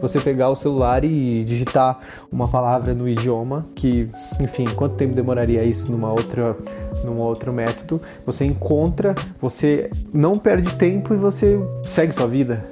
você 0.00 0.18
pegar 0.18 0.48
o 0.48 0.56
celular 0.56 1.04
e 1.04 1.44
digitar 1.44 2.00
uma 2.30 2.48
palavra 2.48 2.92
no 2.92 3.08
idioma 3.08 3.66
que, 3.72 4.10
enfim, 4.40 4.64
quanto 4.74 4.96
tempo 4.96 5.14
demoraria 5.14 5.62
isso 5.62 5.92
numa 5.92 6.10
outra, 6.10 6.56
num 7.04 7.18
outro 7.18 7.52
método? 7.52 8.02
Você 8.26 8.44
encontra, 8.44 9.14
você 9.40 9.88
não 10.12 10.32
perde 10.32 10.74
tempo 10.74 11.14
e 11.14 11.16
você 11.16 11.60
segue 11.84 12.12
sua 12.12 12.26
vida. 12.26 12.64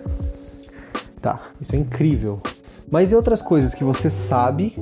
Tá, 1.20 1.38
isso 1.60 1.76
é 1.76 1.78
incrível. 1.78 2.40
Mas 2.90 3.12
e 3.12 3.14
outras 3.14 3.40
coisas 3.40 3.74
que 3.74 3.84
você 3.84 4.10
sabe, 4.10 4.74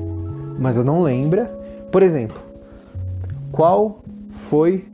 mas 0.58 0.76
eu 0.76 0.84
não 0.84 1.02
lembra? 1.02 1.46
Por 1.90 2.02
exemplo, 2.02 2.38
qual 3.52 4.00
foi 4.30 4.84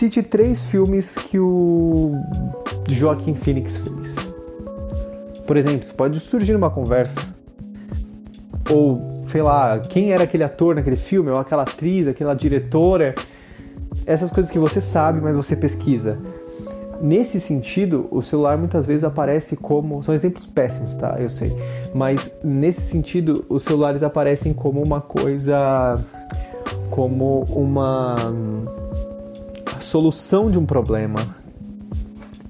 Cite 0.00 0.22
três 0.22 0.58
filmes 0.70 1.14
que 1.14 1.38
o 1.38 2.14
Joaquim 2.88 3.34
Phoenix 3.34 3.76
fez. 3.76 4.34
Por 5.46 5.58
exemplo, 5.58 5.86
pode 5.94 6.18
surgir 6.20 6.54
uma 6.54 6.70
conversa. 6.70 7.34
Ou, 8.70 9.26
sei 9.28 9.42
lá, 9.42 9.78
quem 9.78 10.10
era 10.10 10.24
aquele 10.24 10.42
ator 10.42 10.74
naquele 10.74 10.96
filme, 10.96 11.30
ou 11.30 11.36
aquela 11.38 11.64
atriz, 11.64 12.08
aquela 12.08 12.32
diretora. 12.32 13.14
Essas 14.06 14.30
coisas 14.30 14.50
que 14.50 14.58
você 14.58 14.80
sabe, 14.80 15.20
mas 15.20 15.36
você 15.36 15.54
pesquisa. 15.54 16.18
Nesse 17.00 17.40
sentido, 17.40 18.06
o 18.10 18.20
celular 18.20 18.58
muitas 18.58 18.84
vezes 18.84 19.04
aparece 19.04 19.56
como. 19.56 20.02
São 20.02 20.14
exemplos 20.14 20.46
péssimos, 20.46 20.94
tá? 20.94 21.16
Eu 21.18 21.30
sei. 21.30 21.56
Mas 21.94 22.30
nesse 22.44 22.82
sentido, 22.82 23.44
os 23.48 23.62
celulares 23.62 24.02
aparecem 24.02 24.52
como 24.52 24.82
uma 24.82 25.00
coisa. 25.00 25.94
Como 26.90 27.44
uma 27.50 28.16
solução 29.80 30.50
de 30.50 30.58
um 30.58 30.66
problema, 30.66 31.20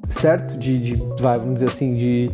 certo? 0.09 0.59
De, 0.59 0.79
de 0.79 0.95
vamos 1.19 1.55
dizer 1.55 1.67
assim, 1.67 1.95
de 1.95 2.31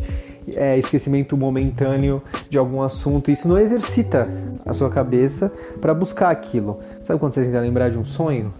é, 0.55 0.77
esquecimento 0.77 1.37
momentâneo 1.37 2.21
de 2.49 2.57
algum 2.57 2.81
assunto. 2.81 3.29
Isso 3.31 3.47
não 3.47 3.59
exercita 3.59 4.27
a 4.65 4.73
sua 4.73 4.89
cabeça 4.89 5.51
para 5.79 5.93
buscar 5.93 6.29
aquilo. 6.29 6.79
Sabe 7.03 7.19
quando 7.19 7.33
você 7.33 7.43
tenta 7.43 7.59
lembrar 7.59 7.89
de 7.89 7.97
um 7.97 8.05
sonho? 8.05 8.53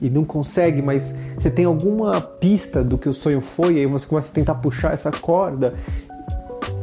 E 0.00 0.10
não 0.10 0.24
consegue, 0.24 0.82
mas 0.82 1.14
você 1.36 1.50
tem 1.50 1.64
alguma 1.64 2.20
pista 2.20 2.84
do 2.84 2.98
que 2.98 3.08
o 3.08 3.14
sonho 3.14 3.40
foi, 3.40 3.74
e 3.74 3.78
aí 3.78 3.86
você 3.86 4.06
começa 4.06 4.28
a 4.28 4.32
tentar 4.32 4.56
puxar 4.56 4.92
essa 4.92 5.10
corda. 5.10 5.74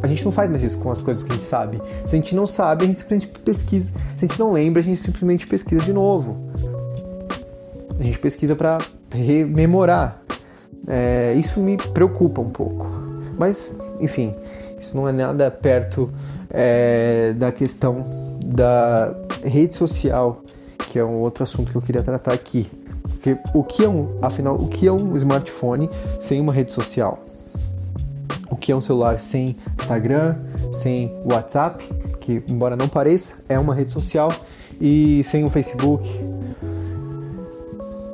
A 0.01 0.07
gente 0.07 0.25
não 0.25 0.31
faz 0.31 0.49
mais 0.49 0.63
isso 0.63 0.77
com 0.79 0.91
as 0.91 1.01
coisas 1.01 1.23
que 1.23 1.31
a 1.31 1.35
gente 1.35 1.45
sabe. 1.45 1.81
Se 2.05 2.15
a 2.15 2.19
gente 2.19 2.35
não 2.35 2.45
sabe, 2.45 2.83
a 2.83 2.87
gente 2.87 2.99
simplesmente 2.99 3.39
pesquisa. 3.39 3.91
Se 4.17 4.25
a 4.25 4.27
gente 4.27 4.39
não 4.39 4.51
lembra, 4.51 4.81
a 4.81 4.83
gente 4.83 4.99
simplesmente 4.99 5.47
pesquisa 5.47 5.81
de 5.81 5.93
novo 5.93 6.51
a 7.99 8.03
gente 8.03 8.19
pesquisa 8.19 8.55
para 8.55 8.79
rememorar. 9.11 10.21
É, 10.87 11.33
isso 11.33 11.59
me 11.59 11.77
preocupa 11.77 12.41
um 12.41 12.49
pouco. 12.49 12.87
Mas, 13.37 13.71
enfim, 13.99 14.35
isso 14.79 14.95
não 14.95 15.07
é 15.07 15.11
nada 15.11 15.49
perto 15.49 16.09
é, 16.49 17.33
da 17.33 17.51
questão 17.51 18.37
da 18.45 19.15
rede 19.43 19.75
social, 19.75 20.41
que 20.77 20.99
é 20.99 21.03
um 21.03 21.19
outro 21.19 21.43
assunto 21.43 21.71
que 21.71 21.77
eu 21.77 21.81
queria 21.81 22.03
tratar 22.03 22.33
aqui. 22.33 22.69
Porque 23.03 23.37
o 23.53 23.63
que 23.63 23.83
é 23.83 23.89
um, 23.89 24.17
afinal, 24.21 24.55
o 24.55 24.67
que 24.67 24.87
é 24.87 24.91
um 24.91 25.15
smartphone 25.17 25.89
sem 26.21 26.39
uma 26.39 26.53
rede 26.53 26.71
social? 26.71 27.23
O 28.49 28.55
que 28.55 28.71
é 28.71 28.75
um 28.75 28.81
celular 28.81 29.19
sem 29.19 29.57
Instagram, 29.79 30.37
sem 30.73 31.13
WhatsApp, 31.25 31.83
que 32.19 32.43
embora 32.49 32.75
não 32.75 32.87
pareça, 32.87 33.35
é 33.49 33.59
uma 33.59 33.73
rede 33.75 33.91
social, 33.91 34.33
e 34.79 35.23
sem 35.23 35.43
o 35.43 35.49
Facebook, 35.49 36.07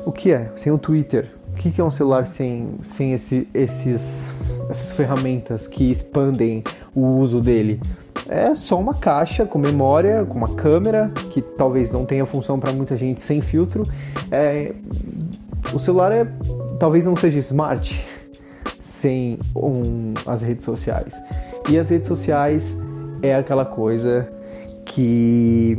o 0.05 0.11
que 0.11 0.31
é? 0.31 0.51
Sem 0.55 0.71
o 0.71 0.77
Twitter. 0.77 1.29
O 1.51 1.55
que 1.55 1.79
é 1.79 1.83
um 1.83 1.91
celular 1.91 2.25
sem, 2.25 2.79
sem 2.81 3.13
esse, 3.13 3.47
esses, 3.53 4.31
essas 4.69 4.93
ferramentas 4.93 5.67
que 5.67 5.91
expandem 5.91 6.63
o 6.95 7.05
uso 7.17 7.41
dele? 7.41 7.81
É 8.29 8.53
só 8.53 8.79
uma 8.79 8.93
caixa 8.93 9.43
com 9.43 9.57
memória, 9.57 10.23
com 10.23 10.37
uma 10.37 10.53
câmera, 10.53 11.11
que 11.31 11.41
talvez 11.41 11.89
não 11.89 12.05
tenha 12.05 12.27
função 12.27 12.59
para 12.59 12.71
muita 12.71 12.95
gente 12.95 13.21
sem 13.21 13.41
filtro. 13.41 13.81
É, 14.29 14.71
o 15.73 15.79
celular 15.79 16.11
é, 16.11 16.31
talvez 16.79 17.07
não 17.07 17.15
seja 17.15 17.39
smart 17.39 18.05
sem 18.81 19.39
um, 19.55 20.13
as 20.27 20.43
redes 20.43 20.63
sociais. 20.63 21.15
E 21.67 21.79
as 21.79 21.89
redes 21.89 22.07
sociais 22.07 22.77
é 23.23 23.33
aquela 23.33 23.65
coisa 23.65 24.31
que 24.85 25.75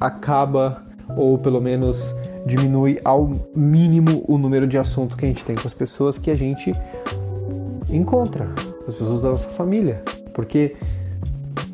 acaba, 0.00 0.82
ou 1.16 1.38
pelo 1.38 1.60
menos 1.60 2.12
diminui 2.46 3.00
ao 3.04 3.30
mínimo 3.54 4.24
o 4.26 4.38
número 4.38 4.66
de 4.66 4.76
assuntos 4.76 5.16
que 5.16 5.24
a 5.24 5.28
gente 5.28 5.44
tem 5.44 5.54
com 5.54 5.68
as 5.68 5.74
pessoas 5.74 6.18
que 6.18 6.32
a 6.32 6.34
gente 6.34 6.72
encontra, 7.90 8.48
as 8.88 8.94
pessoas 8.94 9.22
da 9.22 9.28
nossa 9.30 9.48
família, 9.50 10.02
porque 10.32 10.76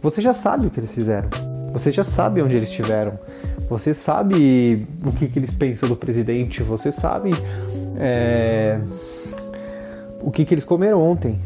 você 0.03 0.23
já 0.23 0.35
sabe 0.35 0.67
o 0.67 0.71
que 0.71 0.81
eles 0.81 0.93
fizeram, 0.93 1.29
você 1.73 1.91
já 1.93 2.05
sabe 2.05 2.43
onde 2.43 2.57
eles 2.57 2.69
estiveram, 2.69 3.19
você 3.69 3.93
sabe 3.93 4.87
o 5.05 5.13
que, 5.13 5.29
que 5.29 5.39
eles 5.39 5.55
pensam 5.55 5.89
do 5.89 5.97
presidente, 5.97 6.63
você 6.63 6.93
sabe 6.93 7.31
é, 7.99 8.79
o 10.21 10.31
que, 10.31 10.45
que 10.45 10.55
eles 10.55 10.65
comeram 10.65 11.03
ontem. 11.03 11.39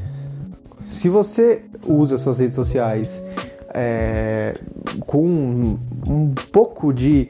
Se 0.91 1.09
você 1.09 1.63
usa 1.87 2.19
suas 2.19 2.39
redes 2.39 2.55
sociais 2.55 3.25
é, 3.73 4.53
com 5.07 5.27
um, 5.27 5.79
um 6.09 6.35
pouco 6.53 6.93
de 6.93 7.29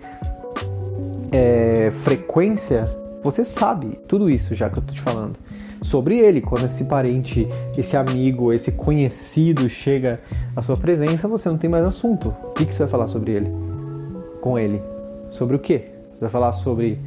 é, 1.30 1.90
frequência, 2.02 2.84
você 3.22 3.44
sabe 3.44 3.98
tudo 4.08 4.30
isso 4.30 4.54
já 4.54 4.68
que 4.68 4.78
eu 4.78 4.82
tô 4.82 4.92
te 4.92 5.00
falando. 5.00 5.38
Sobre 5.82 6.18
ele, 6.18 6.40
quando 6.40 6.66
esse 6.66 6.84
parente, 6.84 7.49
esse 7.76 7.96
amigo, 7.96 8.52
esse 8.52 8.72
conhecido 8.72 9.68
chega 9.68 10.20
à 10.54 10.62
sua 10.62 10.76
presença, 10.76 11.26
você 11.26 11.49
não 11.49 11.56
tem 11.56 11.70
mais 11.70 11.84
assunto. 11.84 12.34
O 12.44 12.52
que, 12.52 12.66
que 12.66 12.75
você 12.75 12.80
vai 12.80 12.88
falar 12.88 13.08
sobre 13.08 13.32
ele? 13.32 13.50
Com 14.40 14.58
ele? 14.58 14.82
Sobre 15.30 15.56
o 15.56 15.58
quê? 15.58 15.87
Você 16.12 16.20
vai 16.20 16.30
falar 16.30 16.52
sobre 16.52 16.99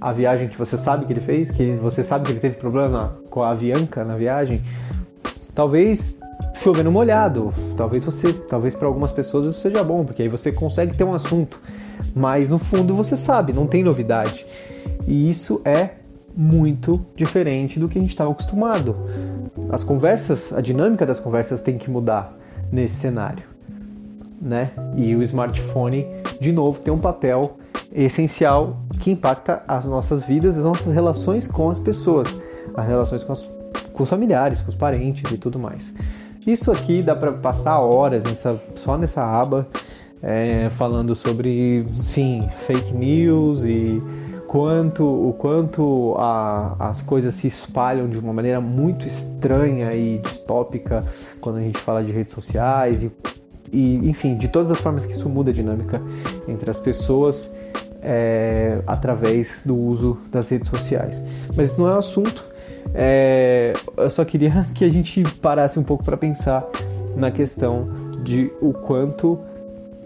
a 0.00 0.12
viagem 0.12 0.48
que 0.48 0.56
você 0.56 0.76
sabe 0.76 1.06
que 1.06 1.12
ele 1.12 1.20
fez, 1.20 1.50
que 1.50 1.72
você 1.72 2.04
sabe 2.04 2.24
que 2.24 2.32
ele 2.32 2.40
teve 2.40 2.56
problema 2.56 3.18
com 3.30 3.42
a 3.42 3.50
Avianca 3.50 4.04
na 4.04 4.16
viagem? 4.16 4.62
Talvez 5.54 6.18
chovendo 6.54 6.92
molhado. 6.92 7.52
Talvez 7.76 8.04
você, 8.04 8.32
talvez 8.32 8.74
para 8.74 8.86
algumas 8.86 9.10
pessoas 9.10 9.46
isso 9.46 9.60
seja 9.60 9.82
bom, 9.82 10.04
porque 10.04 10.22
aí 10.22 10.28
você 10.28 10.52
consegue 10.52 10.96
ter 10.96 11.04
um 11.04 11.14
assunto 11.14 11.60
mas 12.14 12.48
no 12.48 12.58
fundo 12.58 12.94
você 12.94 13.16
sabe, 13.16 13.52
não 13.52 13.66
tem 13.66 13.82
novidade. 13.82 14.46
E 15.06 15.30
isso 15.30 15.60
é 15.64 15.90
muito 16.38 17.04
diferente 17.16 17.80
do 17.80 17.88
que 17.88 17.98
a 17.98 18.00
gente 18.00 18.12
estava 18.12 18.30
acostumado. 18.30 18.96
As 19.70 19.82
conversas, 19.82 20.52
a 20.52 20.60
dinâmica 20.60 21.04
das 21.04 21.18
conversas 21.18 21.62
tem 21.62 21.76
que 21.76 21.90
mudar 21.90 22.32
nesse 22.70 22.94
cenário, 22.94 23.42
né? 24.40 24.70
E 24.96 25.16
o 25.16 25.22
smartphone, 25.24 26.06
de 26.40 26.52
novo, 26.52 26.80
tem 26.80 26.94
um 26.94 26.98
papel 26.98 27.58
essencial 27.92 28.76
que 29.00 29.10
impacta 29.10 29.64
as 29.66 29.84
nossas 29.84 30.24
vidas, 30.24 30.56
as 30.56 30.62
nossas 30.62 30.94
relações 30.94 31.48
com 31.48 31.70
as 31.70 31.80
pessoas, 31.80 32.40
as 32.76 32.86
relações 32.86 33.24
com, 33.24 33.32
as, 33.32 33.42
com 33.92 34.04
os 34.04 34.08
familiares, 34.08 34.60
com 34.60 34.68
os 34.68 34.76
parentes 34.76 35.32
e 35.32 35.38
tudo 35.38 35.58
mais. 35.58 35.92
Isso 36.46 36.70
aqui 36.70 37.02
dá 37.02 37.16
para 37.16 37.32
passar 37.32 37.80
horas 37.80 38.22
nessa, 38.22 38.62
só 38.76 38.96
nessa 38.96 39.24
aba 39.24 39.66
é, 40.22 40.70
falando 40.70 41.16
sobre, 41.16 41.80
enfim, 41.98 42.40
fake 42.64 42.92
news 42.94 43.64
e 43.64 44.00
quanto 44.48 45.04
o 45.04 45.34
quanto 45.34 46.14
a, 46.18 46.74
as 46.78 47.02
coisas 47.02 47.34
se 47.34 47.46
espalham 47.46 48.08
de 48.08 48.18
uma 48.18 48.32
maneira 48.32 48.62
muito 48.62 49.06
estranha 49.06 49.94
e 49.94 50.18
distópica 50.18 51.04
quando 51.38 51.58
a 51.58 51.60
gente 51.60 51.78
fala 51.78 52.02
de 52.02 52.10
redes 52.10 52.34
sociais 52.34 53.02
e, 53.02 53.12
e 53.70 54.08
enfim, 54.08 54.36
de 54.36 54.48
todas 54.48 54.70
as 54.70 54.80
formas 54.80 55.04
que 55.04 55.12
isso 55.12 55.28
muda 55.28 55.50
a 55.50 55.52
dinâmica 55.52 56.00
entre 56.48 56.70
as 56.70 56.78
pessoas 56.78 57.54
é, 58.02 58.80
através 58.86 59.62
do 59.66 59.76
uso 59.76 60.18
das 60.32 60.48
redes 60.48 60.70
sociais. 60.70 61.22
Mas 61.54 61.70
isso 61.70 61.80
não 61.80 61.90
é 61.90 61.94
um 61.94 61.98
assunto. 61.98 62.42
É, 62.94 63.74
eu 63.98 64.08
só 64.08 64.24
queria 64.24 64.66
que 64.74 64.82
a 64.82 64.90
gente 64.90 65.22
parasse 65.42 65.78
um 65.78 65.82
pouco 65.82 66.02
para 66.02 66.16
pensar 66.16 66.66
na 67.14 67.30
questão 67.30 67.86
de 68.24 68.50
o 68.62 68.72
quanto 68.72 69.38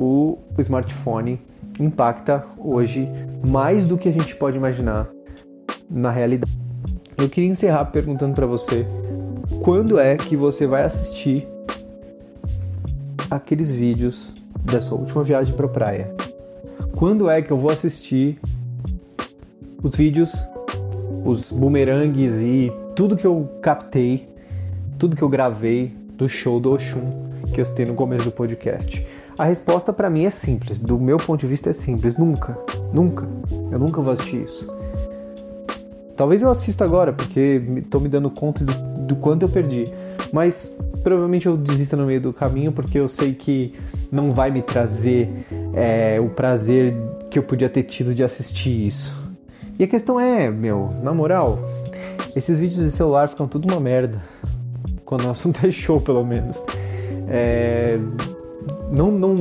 o 0.01 0.37
smartphone 0.59 1.41
impacta 1.85 2.45
hoje 2.59 3.09
mais 3.47 3.89
do 3.89 3.99
que 3.99 4.09
a 4.09 4.13
gente 4.13 4.35
pode 4.37 4.57
imaginar 4.57 5.09
na 5.91 6.11
realidade. 6.11 6.59
Eu 7.17 7.29
queria 7.29 7.51
encerrar 7.51 7.87
perguntando 7.87 8.35
para 8.35 8.47
você 8.47 8.87
quando 9.63 9.99
é 9.99 10.17
que 10.17 10.37
você 10.37 10.67
vai 10.67 10.83
assistir 10.83 11.47
aqueles 13.31 13.71
vídeos 13.71 14.31
da 14.65 14.81
sua 14.81 14.99
última 14.99 15.23
viagem 15.23 15.55
para 15.55 15.69
praia? 15.69 16.15
Quando 16.97 17.29
é 17.29 17.43
que 17.43 17.51
eu 17.51 17.57
vou 17.57 17.71
assistir 17.71 18.39
os 19.83 19.97
vídeos, 19.97 20.33
os 21.25 21.51
bumerangues 21.51 22.35
e 22.35 22.73
tudo 22.95 23.17
que 23.17 23.27
eu 23.27 23.49
captei, 23.61 24.29
tudo 24.99 25.17
que 25.17 25.23
eu 25.23 25.29
gravei 25.29 25.93
do 26.17 26.29
show 26.29 26.61
do 26.61 26.73
Oxum 26.73 27.33
que 27.53 27.61
eu 27.61 27.65
citei 27.65 27.85
no 27.85 27.95
começo 27.95 28.25
do 28.25 28.31
podcast. 28.31 29.07
A 29.39 29.45
resposta 29.45 29.93
para 29.93 30.11
mim 30.11 30.25
é 30.25 30.31
simples, 30.31 30.79
do 30.79 30.99
meu 30.99 31.17
ponto 31.17 31.41
de 31.41 31.47
vista 31.47 31.71
é 31.71 31.73
simples, 31.73 32.17
nunca, 32.17 32.59
nunca, 32.93 33.27
eu 33.71 33.79
nunca 33.79 34.01
vou 34.01 34.13
assistir 34.13 34.43
isso. 34.43 34.69
Talvez 36.17 36.43
eu 36.43 36.51
assista 36.51 36.85
agora, 36.85 37.13
porque 37.13 37.63
estou 37.77 38.01
me 38.01 38.09
dando 38.09 38.31
conta 38.31 38.65
do, 38.65 38.73
do 39.07 39.17
quanto 39.17 39.43
eu 39.43 39.49
perdi, 39.49 39.85
mas 40.33 40.71
provavelmente 41.03 41.47
eu 41.47 41.57
desista 41.57 41.97
no 41.97 42.07
meio 42.07 42.21
do 42.21 42.33
caminho 42.33 42.73
porque 42.73 42.99
eu 42.99 43.09
sei 43.09 43.35
que 43.35 43.75
não 44.11 44.33
vai 44.33 44.51
me 44.51 44.63
trazer 44.63 45.29
é, 45.75 46.21
o 46.21 46.29
prazer 46.29 46.95
que 47.31 47.39
eu 47.39 47.43
podia 47.43 47.69
ter 47.69 47.83
tido 47.85 48.15
de 48.15 48.23
assistir 48.23 48.87
isso. 48.87 49.15
E 49.79 49.85
a 49.85 49.89
questão 49.89 50.21
é, 50.21 50.51
meu, 50.51 50.91
na 51.03 51.15
moral, 51.15 51.59
esses 52.37 52.59
vídeos 52.59 52.85
de 52.85 52.91
celular 52.91 53.29
ficam 53.29 53.49
tudo 53.49 53.67
uma 53.67 53.81
merda. 53.81 54.23
Quando 55.05 55.27
o 55.27 55.31
assunto 55.31 55.59
é 55.67 55.71
show, 55.71 56.01
pelo 56.01 56.25
menos. 56.25 56.63
É, 57.29 57.99
não, 58.93 59.11
não, 59.11 59.35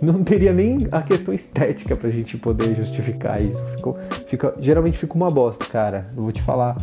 não 0.00 0.22
teria 0.22 0.52
nem 0.52 0.78
a 0.92 1.02
questão 1.02 1.32
estética 1.32 1.96
pra 1.96 2.10
gente 2.10 2.36
poder 2.36 2.76
justificar 2.76 3.40
isso. 3.40 3.64
Ficou, 3.76 3.96
fica, 4.28 4.54
geralmente 4.58 4.98
fica 4.98 5.14
uma 5.14 5.30
bosta, 5.30 5.64
cara. 5.64 6.06
Eu 6.16 6.22
vou 6.22 6.32
te 6.32 6.42
falar. 6.42 6.76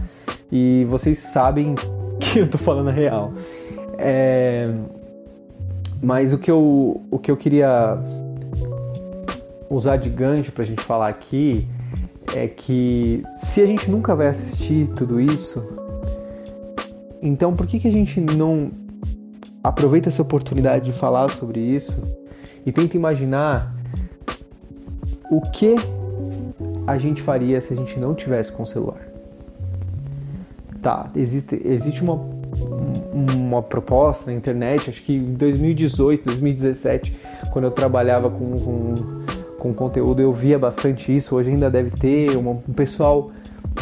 E 0.51 0.85
vocês 0.89 1.19
sabem 1.19 1.75
que 2.19 2.39
eu 2.39 2.49
tô 2.49 2.57
falando 2.57 2.89
a 2.89 2.91
real. 2.91 3.31
É, 3.97 4.73
mas 6.01 6.33
o 6.33 6.37
que, 6.37 6.49
eu, 6.49 7.01
o 7.11 7.19
que 7.19 7.29
eu 7.29 7.37
queria 7.37 7.99
usar 9.69 9.97
de 9.97 10.09
gancho 10.09 10.51
pra 10.51 10.65
gente 10.65 10.81
falar 10.81 11.07
aqui 11.07 11.67
é 12.33 12.47
que 12.47 13.23
se 13.37 13.61
a 13.61 13.65
gente 13.65 13.89
nunca 13.91 14.15
vai 14.15 14.27
assistir 14.27 14.87
tudo 14.95 15.19
isso, 15.19 15.65
então 17.21 17.53
por 17.53 17.67
que, 17.67 17.79
que 17.79 17.87
a 17.87 17.91
gente 17.91 18.19
não 18.19 18.71
aproveita 19.63 20.09
essa 20.09 20.21
oportunidade 20.21 20.85
de 20.85 20.93
falar 20.93 21.29
sobre 21.29 21.59
isso 21.59 22.01
e 22.65 22.71
tenta 22.71 22.95
imaginar 22.95 23.73
o 25.29 25.41
que 25.41 25.75
a 26.85 26.97
gente 26.97 27.21
faria 27.21 27.61
se 27.61 27.73
a 27.73 27.75
gente 27.75 27.99
não 27.99 28.13
tivesse 28.13 28.51
com 28.51 28.63
o 28.63 28.67
celular. 28.67 28.99
Tá, 30.81 31.11
existe, 31.15 31.61
existe 31.63 32.01
uma, 32.01 32.19
uma 33.13 33.61
proposta 33.61 34.31
na 34.31 34.35
internet, 34.35 34.89
acho 34.89 35.03
que 35.03 35.13
em 35.13 35.33
2018, 35.33 36.25
2017, 36.25 37.19
quando 37.51 37.65
eu 37.65 37.71
trabalhava 37.71 38.31
com, 38.31 38.57
com, 38.59 38.95
com 39.59 39.73
conteúdo, 39.73 40.21
eu 40.21 40.33
via 40.33 40.57
bastante 40.57 41.15
isso. 41.15 41.35
Hoje 41.35 41.51
ainda 41.51 41.69
deve 41.69 41.91
ter 41.91 42.35
um 42.35 42.55
pessoal 42.73 43.31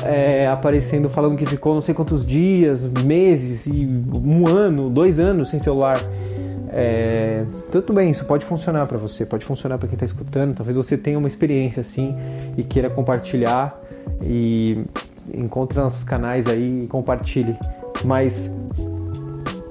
é, 0.04 0.48
aparecendo 0.48 1.10
falando 1.10 1.36
que 1.36 1.46
ficou 1.46 1.74
não 1.74 1.82
sei 1.82 1.94
quantos 1.94 2.26
dias, 2.26 2.84
meses 3.04 3.66
e 3.66 3.86
um 3.86 4.48
ano, 4.48 4.90
dois 4.90 5.20
anos 5.20 5.50
sem 5.50 5.60
celular. 5.60 6.00
É, 6.72 7.44
tudo 7.72 7.94
bem, 7.94 8.12
isso 8.12 8.24
pode 8.26 8.46
funcionar 8.46 8.86
para 8.86 8.98
você, 8.98 9.26
pode 9.26 9.44
funcionar 9.44 9.78
para 9.78 9.88
quem 9.88 9.96
está 9.96 10.06
escutando. 10.06 10.56
Talvez 10.56 10.76
você 10.76 10.98
tenha 10.98 11.18
uma 11.18 11.28
experiência 11.28 11.82
assim 11.82 12.16
e 12.58 12.64
queira 12.64 12.90
compartilhar 12.90 13.80
e 14.24 14.84
encontre 15.34 15.80
nossos 15.80 16.04
canais 16.04 16.48
aí 16.48 16.84
e 16.84 16.88
compartilhe. 16.88 17.58
Mas 18.06 18.52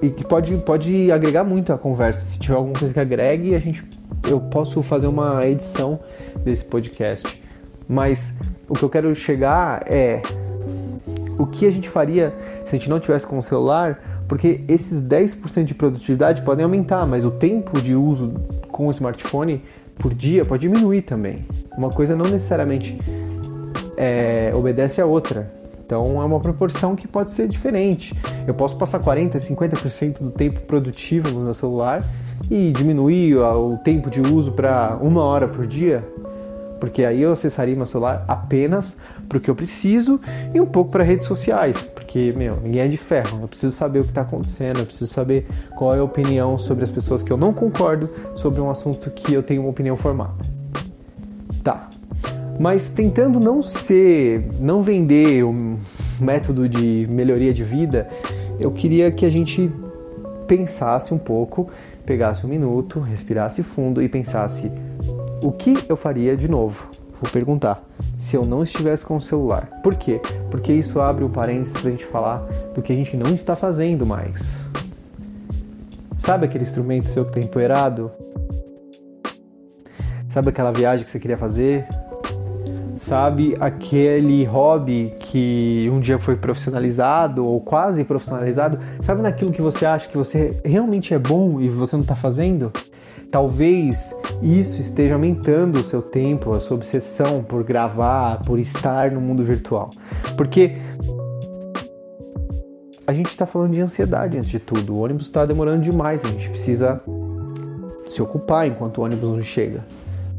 e 0.00 0.10
que 0.10 0.24
pode, 0.24 0.56
pode 0.58 1.10
agregar 1.10 1.44
muito 1.44 1.72
a 1.72 1.78
conversa. 1.78 2.20
Se 2.20 2.38
tiver 2.38 2.56
alguma 2.56 2.78
coisa 2.78 2.92
que 2.92 3.00
agregue, 3.00 3.54
a 3.54 3.58
gente 3.58 3.84
eu 4.28 4.40
posso 4.40 4.82
fazer 4.82 5.06
uma 5.06 5.44
edição 5.46 6.00
desse 6.44 6.64
podcast. 6.64 7.42
Mas 7.88 8.36
o 8.68 8.74
que 8.74 8.82
eu 8.82 8.90
quero 8.90 9.14
chegar 9.14 9.82
é 9.86 10.20
o 11.38 11.46
que 11.46 11.66
a 11.66 11.70
gente 11.70 11.88
faria 11.88 12.34
se 12.64 12.74
a 12.74 12.78
gente 12.78 12.90
não 12.90 13.00
tivesse 13.00 13.26
com 13.26 13.38
o 13.38 13.42
celular, 13.42 13.98
porque 14.28 14.60
esses 14.68 15.00
10% 15.00 15.64
de 15.64 15.74
produtividade 15.74 16.42
podem 16.42 16.64
aumentar, 16.64 17.06
mas 17.06 17.24
o 17.24 17.30
tempo 17.30 17.80
de 17.80 17.94
uso 17.94 18.34
com 18.70 18.88
o 18.88 18.90
smartphone 18.90 19.62
por 19.98 20.12
dia 20.12 20.44
pode 20.44 20.68
diminuir 20.68 21.02
também. 21.02 21.46
Uma 21.76 21.88
coisa 21.88 22.14
não 22.14 22.26
necessariamente 22.26 22.98
é, 23.96 24.50
obedece 24.54 25.00
à 25.00 25.06
outra. 25.06 25.50
Então 25.84 26.20
é 26.20 26.24
uma 26.24 26.38
proporção 26.38 26.94
que 26.94 27.08
pode 27.08 27.30
ser 27.30 27.48
diferente. 27.48 28.14
Eu 28.46 28.52
posso 28.52 28.76
passar 28.76 28.98
40, 28.98 29.38
50% 29.38 30.18
do 30.20 30.30
tempo 30.30 30.60
produtivo 30.60 31.30
no 31.30 31.40
meu 31.40 31.54
celular 31.54 32.04
e 32.50 32.70
diminuir 32.72 33.36
o 33.36 33.78
tempo 33.78 34.10
de 34.10 34.20
uso 34.20 34.52
para 34.52 34.98
uma 35.00 35.24
hora 35.24 35.48
por 35.48 35.66
dia 35.66 36.04
porque 36.80 37.04
aí 37.04 37.22
eu 37.22 37.32
acessaria 37.32 37.74
meu 37.74 37.86
celular 37.86 38.24
apenas 38.26 38.96
para 39.28 39.38
o 39.38 39.40
que 39.40 39.50
eu 39.50 39.54
preciso 39.54 40.20
e 40.54 40.60
um 40.60 40.66
pouco 40.66 40.90
para 40.90 41.04
redes 41.04 41.26
sociais, 41.26 41.90
porque, 41.94 42.32
meu, 42.36 42.56
ninguém 42.56 42.82
é 42.82 42.88
de 42.88 42.96
ferro, 42.96 43.40
eu 43.42 43.48
preciso 43.48 43.72
saber 43.72 44.00
o 44.00 44.02
que 44.02 44.08
está 44.08 44.22
acontecendo, 44.22 44.78
eu 44.78 44.86
preciso 44.86 45.12
saber 45.12 45.46
qual 45.76 45.94
é 45.94 45.98
a 45.98 46.04
opinião 46.04 46.58
sobre 46.58 46.84
as 46.84 46.90
pessoas 46.90 47.22
que 47.22 47.30
eu 47.30 47.36
não 47.36 47.52
concordo 47.52 48.08
sobre 48.34 48.60
um 48.60 48.70
assunto 48.70 49.10
que 49.10 49.32
eu 49.32 49.42
tenho 49.42 49.62
uma 49.62 49.70
opinião 49.70 49.96
formada. 49.96 50.34
Tá. 51.62 51.88
Mas 52.58 52.90
tentando 52.90 53.38
não 53.38 53.62
ser, 53.62 54.48
não 54.58 54.82
vender 54.82 55.44
um 55.44 55.78
método 56.18 56.68
de 56.68 57.06
melhoria 57.08 57.52
de 57.52 57.62
vida, 57.62 58.08
eu 58.58 58.70
queria 58.70 59.12
que 59.12 59.24
a 59.24 59.30
gente 59.30 59.70
pensasse 60.46 61.12
um 61.14 61.18
pouco, 61.18 61.68
pegasse 62.04 62.44
um 62.44 62.48
minuto, 62.48 62.98
respirasse 62.98 63.62
fundo 63.62 64.02
e 64.02 64.08
pensasse 64.08 64.72
o 65.42 65.52
que 65.52 65.78
eu 65.88 65.96
faria 65.96 66.36
de 66.36 66.48
novo? 66.48 66.86
Vou 67.20 67.30
perguntar. 67.30 67.82
Se 68.18 68.36
eu 68.36 68.44
não 68.44 68.62
estivesse 68.62 69.04
com 69.04 69.16
o 69.16 69.20
celular. 69.20 69.66
Por 69.82 69.94
quê? 69.94 70.20
Porque 70.50 70.72
isso 70.72 71.00
abre 71.00 71.24
um 71.24 71.30
parênteses 71.30 71.72
pra 71.72 71.90
gente 71.90 72.04
falar 72.04 72.46
do 72.74 72.82
que 72.82 72.92
a 72.92 72.94
gente 72.94 73.16
não 73.16 73.30
está 73.34 73.56
fazendo 73.56 74.06
mais. 74.06 74.56
Sabe 76.18 76.46
aquele 76.46 76.64
instrumento 76.64 77.06
seu 77.06 77.24
que 77.24 77.32
tem 77.32 77.42
tá 77.42 77.48
empoeirado? 77.48 78.10
Sabe 80.28 80.50
aquela 80.50 80.70
viagem 80.70 81.04
que 81.04 81.10
você 81.10 81.18
queria 81.18 81.38
fazer? 81.38 81.86
Sabe 82.98 83.54
aquele 83.58 84.44
hobby 84.44 85.14
que 85.18 85.88
um 85.92 86.00
dia 86.00 86.18
foi 86.18 86.36
profissionalizado 86.36 87.46
ou 87.46 87.60
quase 87.60 88.04
profissionalizado? 88.04 88.78
Sabe 89.00 89.22
naquilo 89.22 89.50
que 89.50 89.62
você 89.62 89.86
acha 89.86 90.08
que 90.08 90.16
você 90.16 90.60
realmente 90.64 91.14
é 91.14 91.18
bom 91.18 91.60
e 91.60 91.68
você 91.68 91.96
não 91.96 92.02
está 92.02 92.14
fazendo? 92.14 92.72
Talvez 93.30 94.14
isso 94.42 94.80
esteja 94.80 95.14
aumentando 95.14 95.78
o 95.78 95.82
seu 95.82 96.00
tempo, 96.00 96.52
a 96.52 96.60
sua 96.60 96.76
obsessão 96.76 97.42
por 97.42 97.62
gravar, 97.62 98.40
por 98.42 98.58
estar 98.58 99.10
no 99.10 99.20
mundo 99.20 99.44
virtual. 99.44 99.90
Porque 100.36 100.76
a 103.06 103.12
gente 103.12 103.28
está 103.28 103.46
falando 103.46 103.72
de 103.72 103.80
ansiedade 103.80 104.36
antes 104.36 104.50
de 104.50 104.58
tudo. 104.58 104.94
O 104.94 105.00
ônibus 105.00 105.24
está 105.24 105.44
demorando 105.44 105.82
demais, 105.82 106.24
a 106.24 106.28
gente 106.28 106.48
precisa 106.48 107.00
se 108.06 108.22
ocupar 108.22 108.66
enquanto 108.66 108.98
o 108.98 109.04
ônibus 109.04 109.30
não 109.30 109.42
chega. 109.42 109.84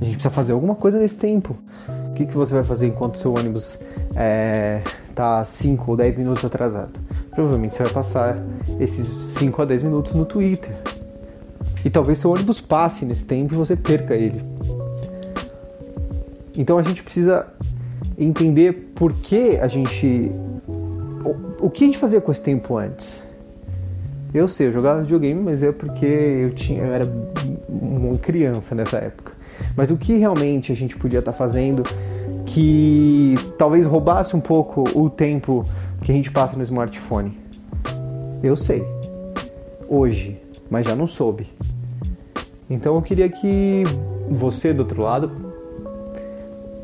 A 0.02 0.04
gente 0.04 0.14
precisa 0.14 0.30
fazer 0.30 0.54
alguma 0.54 0.76
coisa 0.76 0.98
nesse 0.98 1.16
tempo. 1.16 1.58
O 2.10 2.14
que, 2.14 2.26
que 2.26 2.36
você 2.36 2.54
vai 2.54 2.64
fazer 2.64 2.88
enquanto 2.88 3.18
seu 3.18 3.34
ônibus 3.34 3.78
está 5.10 5.42
é, 5.42 5.44
5 5.46 5.92
ou 5.92 5.98
10 5.98 6.18
minutos 6.18 6.46
atrasado? 6.46 6.92
Provavelmente 7.32 7.76
você 7.76 7.84
vai 7.84 7.94
passar 7.94 8.38
esses 8.80 9.08
5 9.34 9.62
a 9.62 9.66
10 9.66 9.84
minutos 9.84 10.14
no 10.14 10.26
Twitter, 10.26 10.76
e 11.84 11.90
talvez 11.90 12.20
seu 12.20 12.32
ônibus 12.32 12.60
passe 12.60 13.06
nesse 13.06 13.26
tempo 13.26 13.54
e 13.54 13.58
você 13.58 13.76
perca 13.76 14.16
ele. 14.16 14.44
Então 16.58 16.78
a 16.78 16.84
gente 16.84 17.04
precisa 17.04 17.48
entender 18.18 18.92
por 18.96 19.14
que 19.14 19.58
a 19.58 19.68
gente. 19.68 20.32
O, 21.24 21.66
o 21.68 21.70
que 21.70 21.84
a 21.84 21.88
gente 21.88 21.98
fazia 21.98 22.20
com 22.20 22.32
esse 22.32 22.42
tempo 22.42 22.78
antes? 22.78 23.24
Eu 24.34 24.48
sei, 24.48 24.68
eu 24.68 24.72
jogava 24.72 25.02
videogame, 25.02 25.42
mas 25.42 25.64
é 25.64 25.72
porque 25.72 26.06
eu, 26.06 26.52
tinha, 26.52 26.84
eu 26.84 26.94
era 26.94 27.06
uma 27.68 28.18
criança 28.18 28.76
nessa 28.76 28.98
época. 28.98 29.34
Mas 29.76 29.90
o 29.90 29.98
que 29.98 30.18
realmente 30.18 30.72
a 30.72 30.76
gente 30.76 30.96
podia 30.96 31.20
estar 31.20 31.32
tá 31.32 31.38
fazendo 31.38 31.84
que 32.46 33.36
talvez 33.58 33.86
roubasse 33.86 34.36
um 34.36 34.40
pouco 34.40 34.84
o 34.94 35.10
tempo 35.10 35.64
que 36.02 36.12
a 36.12 36.16
gente 36.16 36.30
passa 36.30 36.56
no 36.56 36.64
smartphone? 36.64 37.38
Eu 38.44 38.56
sei. 38.56 38.84
Hoje, 39.88 40.40
mas 40.70 40.86
já 40.86 40.96
não 40.96 41.08
soube. 41.08 41.48
Então 42.70 42.96
eu 42.96 43.02
queria 43.02 43.28
que 43.28 43.84
você 44.30 44.74
do 44.74 44.82
outro 44.82 45.02
lado 45.02 45.32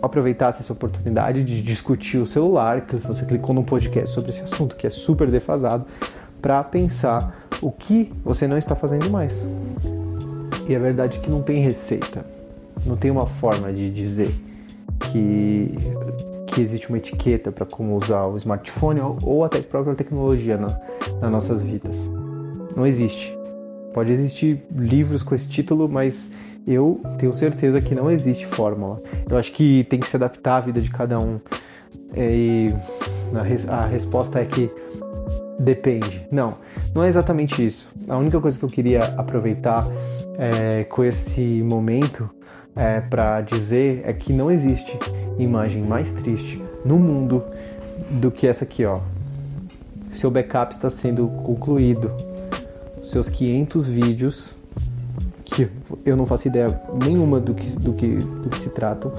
aproveitasse 0.01 0.61
essa 0.61 0.73
oportunidade 0.73 1.43
de 1.43 1.61
discutir 1.61 2.17
o 2.17 2.27
celular, 2.27 2.81
que 2.81 2.95
você 2.95 3.25
clicou 3.25 3.53
num 3.53 3.63
podcast 3.63 4.13
sobre 4.13 4.29
esse 4.29 4.41
assunto 4.41 4.75
que 4.75 4.85
é 4.85 4.89
super 4.89 5.29
defasado, 5.29 5.85
para 6.41 6.63
pensar 6.63 7.47
o 7.61 7.71
que 7.71 8.11
você 8.23 8.47
não 8.47 8.57
está 8.57 8.75
fazendo 8.75 9.09
mais. 9.09 9.41
E 10.67 10.75
a 10.75 10.79
verdade 10.79 11.17
é 11.17 11.21
que 11.21 11.29
não 11.29 11.41
tem 11.41 11.59
receita, 11.59 12.25
não 12.85 12.95
tem 12.95 13.09
uma 13.09 13.25
forma 13.25 13.71
de 13.71 13.89
dizer 13.89 14.31
que, 15.11 15.75
que 16.47 16.61
existe 16.61 16.89
uma 16.89 16.97
etiqueta 16.97 17.51
para 17.51 17.65
como 17.65 17.95
usar 17.95 18.25
o 18.25 18.37
smartphone 18.37 19.01
ou 19.23 19.43
até 19.43 19.59
a 19.59 19.63
própria 19.63 19.95
tecnologia 19.95 20.57
na, 20.57 20.67
nas 21.21 21.31
nossas 21.31 21.61
vidas. 21.61 22.09
Não 22.75 22.85
existe. 22.85 23.35
Pode 23.95 24.11
existir 24.11 24.61
livros 24.75 25.23
com 25.23 25.33
esse 25.33 25.47
título, 25.47 25.87
mas 25.87 26.29
eu 26.67 26.99
tenho 27.17 27.31
certeza 27.33 27.79
que 27.79 27.95
não 27.95 28.11
existe 28.11 28.45
fórmula. 28.45 28.99
Eu 29.29 29.37
acho 29.37 29.53
que 29.53 29.85
tem 29.85 30.01
que 30.01 30.07
se 30.07 30.17
adaptar 30.17 30.57
à 30.57 30.59
vida 30.59 30.81
de 30.81 30.89
cada 30.89 31.17
um. 31.17 31.39
E 32.13 32.67
a, 33.69 33.75
a 33.75 33.85
resposta 33.85 34.41
é 34.41 34.43
que 34.43 34.69
depende. 35.57 36.27
Não, 36.29 36.55
não 36.93 37.05
é 37.05 37.07
exatamente 37.07 37.65
isso. 37.65 37.89
A 38.09 38.17
única 38.17 38.37
coisa 38.41 38.59
que 38.59 38.65
eu 38.65 38.69
queria 38.69 38.99
aproveitar 39.17 39.87
é, 40.37 40.83
com 40.83 41.01
esse 41.01 41.63
momento 41.63 42.29
é, 42.75 42.99
para 42.99 43.39
dizer 43.39 44.01
é 44.03 44.11
que 44.11 44.33
não 44.33 44.51
existe 44.51 44.99
imagem 45.39 45.81
mais 45.81 46.11
triste 46.11 46.61
no 46.83 46.99
mundo 46.99 47.41
do 48.11 48.29
que 48.29 48.45
essa 48.45 48.65
aqui, 48.65 48.83
ó. 48.83 48.99
Seu 50.11 50.29
backup 50.29 50.73
está 50.73 50.89
sendo 50.89 51.29
concluído. 51.45 52.34
Seus 53.05 53.29
500 53.29 53.87
vídeos, 53.87 54.49
que 55.43 55.69
eu 56.03 56.17
não 56.17 56.25
faço 56.25 56.47
ideia 56.47 56.81
nenhuma 57.03 57.39
do 57.39 57.53
que, 57.53 57.69
do 57.69 57.93
que, 57.93 58.15
do 58.15 58.49
que 58.49 58.59
se 58.59 58.69
tratam, 58.69 59.13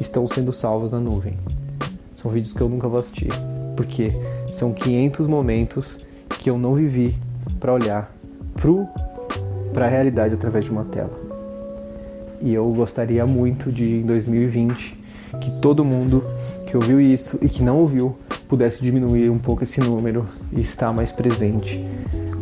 estão 0.00 0.26
sendo 0.26 0.52
salvos 0.52 0.92
na 0.92 1.00
nuvem. 1.00 1.36
São 2.14 2.30
vídeos 2.30 2.54
que 2.54 2.60
eu 2.60 2.68
nunca 2.68 2.88
vou 2.88 2.98
assistir, 2.98 3.32
porque 3.76 4.08
são 4.54 4.72
500 4.72 5.26
momentos 5.26 6.06
que 6.28 6.48
eu 6.48 6.56
não 6.56 6.74
vivi 6.74 7.14
para 7.58 7.72
olhar 7.72 8.14
para 9.72 9.86
a 9.86 9.88
realidade 9.88 10.34
através 10.34 10.64
de 10.64 10.70
uma 10.70 10.84
tela. 10.84 11.10
E 12.40 12.54
eu 12.54 12.66
gostaria 12.72 13.26
muito 13.26 13.72
de, 13.72 13.96
em 13.96 14.06
2020, 14.06 14.96
que 15.40 15.50
todo 15.60 15.84
mundo 15.84 16.24
que 16.66 16.76
ouviu 16.76 17.00
isso 17.00 17.38
e 17.42 17.48
que 17.48 17.62
não 17.62 17.78
ouviu 17.78 18.16
pudesse 18.48 18.80
diminuir 18.80 19.28
um 19.28 19.38
pouco 19.38 19.64
esse 19.64 19.80
número 19.80 20.26
e 20.52 20.60
estar 20.60 20.92
mais 20.92 21.10
presente, 21.10 21.84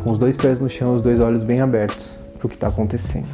com 0.03 0.13
os 0.13 0.19
dois 0.19 0.37
pés 0.37 0.59
no 0.59 0.69
chão, 0.69 0.95
os 0.95 1.03
dois 1.03 1.21
olhos 1.21 1.43
bem 1.43 1.61
abertos 1.61 2.11
para 2.39 2.47
o 2.47 2.49
que 2.49 2.57
está 2.57 2.67
acontecendo. 2.67 3.27